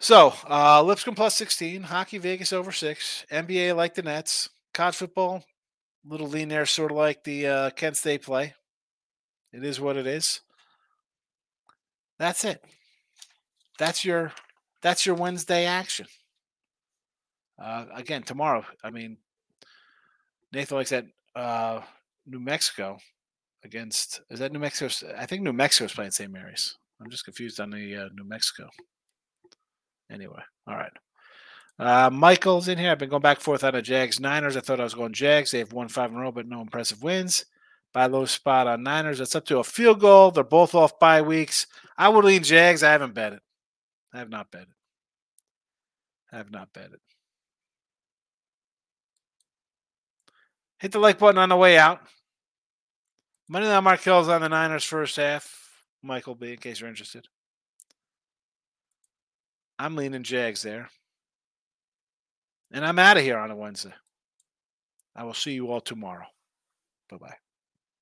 So 0.00 0.32
uh 0.48 0.82
Lipscomb 0.82 1.14
plus 1.14 1.34
16, 1.34 1.82
hockey 1.82 2.16
Vegas 2.16 2.50
over 2.50 2.72
six, 2.72 3.26
NBA 3.30 3.76
like 3.76 3.92
the 3.92 4.00
Nets, 4.00 4.48
college 4.72 4.94
football, 4.94 5.44
little 6.02 6.28
lean 6.28 6.48
there, 6.48 6.64
sort 6.64 6.92
of 6.92 6.96
like 6.96 7.24
the 7.24 7.46
uh, 7.46 7.70
Kent 7.72 7.98
State 7.98 8.22
play. 8.22 8.54
It 9.52 9.62
is 9.62 9.78
what 9.78 9.98
it 9.98 10.06
is. 10.06 10.40
That's 12.18 12.42
it. 12.42 12.64
That's 13.78 14.02
your 14.02 14.32
that's 14.80 15.04
your 15.04 15.16
Wednesday 15.16 15.66
action. 15.66 16.06
Uh, 17.62 17.84
again, 17.92 18.22
tomorrow. 18.22 18.64
I 18.82 18.88
mean, 18.88 19.18
Nathan 20.54 20.78
likes 20.78 20.88
that 20.88 21.04
uh, 21.36 21.82
New 22.26 22.40
Mexico 22.40 22.98
against 23.64 24.20
is 24.30 24.38
that 24.38 24.52
New 24.52 24.58
Mexico? 24.58 24.90
I 25.16 25.26
think 25.26 25.42
New 25.42 25.52
Mexico 25.52 25.86
is 25.86 25.92
playing 25.92 26.10
St. 26.10 26.30
Mary's. 26.30 26.76
I'm 27.00 27.10
just 27.10 27.24
confused 27.24 27.60
on 27.60 27.70
the 27.70 27.96
uh, 27.96 28.08
New 28.14 28.24
Mexico. 28.24 28.68
Anyway, 30.10 30.42
all 30.66 30.76
right. 30.76 30.92
Uh, 31.78 32.08
Michael's 32.10 32.68
in 32.68 32.78
here. 32.78 32.92
I've 32.92 32.98
been 32.98 33.08
going 33.08 33.22
back 33.22 33.38
and 33.38 33.44
forth 33.44 33.64
on 33.64 33.74
the 33.74 33.82
Jags 33.82 34.20
Niners. 34.20 34.56
I 34.56 34.60
thought 34.60 34.80
I 34.80 34.84
was 34.84 34.94
going 34.94 35.12
Jags. 35.12 35.50
They've 35.50 35.72
won 35.72 35.88
five 35.88 36.10
in 36.10 36.16
a 36.16 36.20
row, 36.20 36.30
but 36.30 36.46
no 36.46 36.60
impressive 36.60 37.02
wins. 37.02 37.46
Buy 37.92 38.06
low 38.06 38.26
spot 38.26 38.66
on 38.66 38.82
Niners. 38.82 39.18
That's 39.18 39.34
up 39.34 39.44
to 39.46 39.58
a 39.58 39.64
field 39.64 40.00
goal. 40.00 40.30
They're 40.30 40.44
both 40.44 40.74
off 40.74 40.98
bye 40.98 41.22
weeks. 41.22 41.66
I 41.96 42.08
would 42.08 42.24
lean 42.24 42.42
Jags. 42.42 42.82
I 42.82 42.92
haven't 42.92 43.14
bet 43.14 43.32
it. 43.32 43.42
I 44.12 44.18
have 44.18 44.30
not 44.30 44.50
bet 44.50 44.62
it. 44.62 44.68
I 46.32 46.36
have 46.36 46.50
not 46.50 46.72
bet 46.72 46.90
it. 46.92 47.00
Hit 50.78 50.92
the 50.92 50.98
like 50.98 51.18
button 51.18 51.38
on 51.38 51.48
the 51.48 51.56
way 51.56 51.78
out. 51.78 52.00
Money 53.54 53.66
line 53.66 53.84
Markel's 53.84 54.28
on 54.28 54.40
the 54.40 54.48
Niners 54.48 54.82
first 54.82 55.14
half. 55.14 55.70
Michael 56.02 56.34
B, 56.34 56.50
in 56.50 56.58
case 56.58 56.80
you're 56.80 56.90
interested. 56.90 57.28
I'm 59.78 59.94
leaning 59.94 60.24
Jags 60.24 60.62
there. 60.62 60.88
And 62.72 62.84
I'm 62.84 62.98
out 62.98 63.16
of 63.16 63.22
here 63.22 63.38
on 63.38 63.52
a 63.52 63.56
Wednesday. 63.56 63.94
I 65.14 65.22
will 65.22 65.34
see 65.34 65.52
you 65.52 65.70
all 65.70 65.80
tomorrow. 65.80 66.26
Bye 67.08 67.18
bye. 67.18 67.43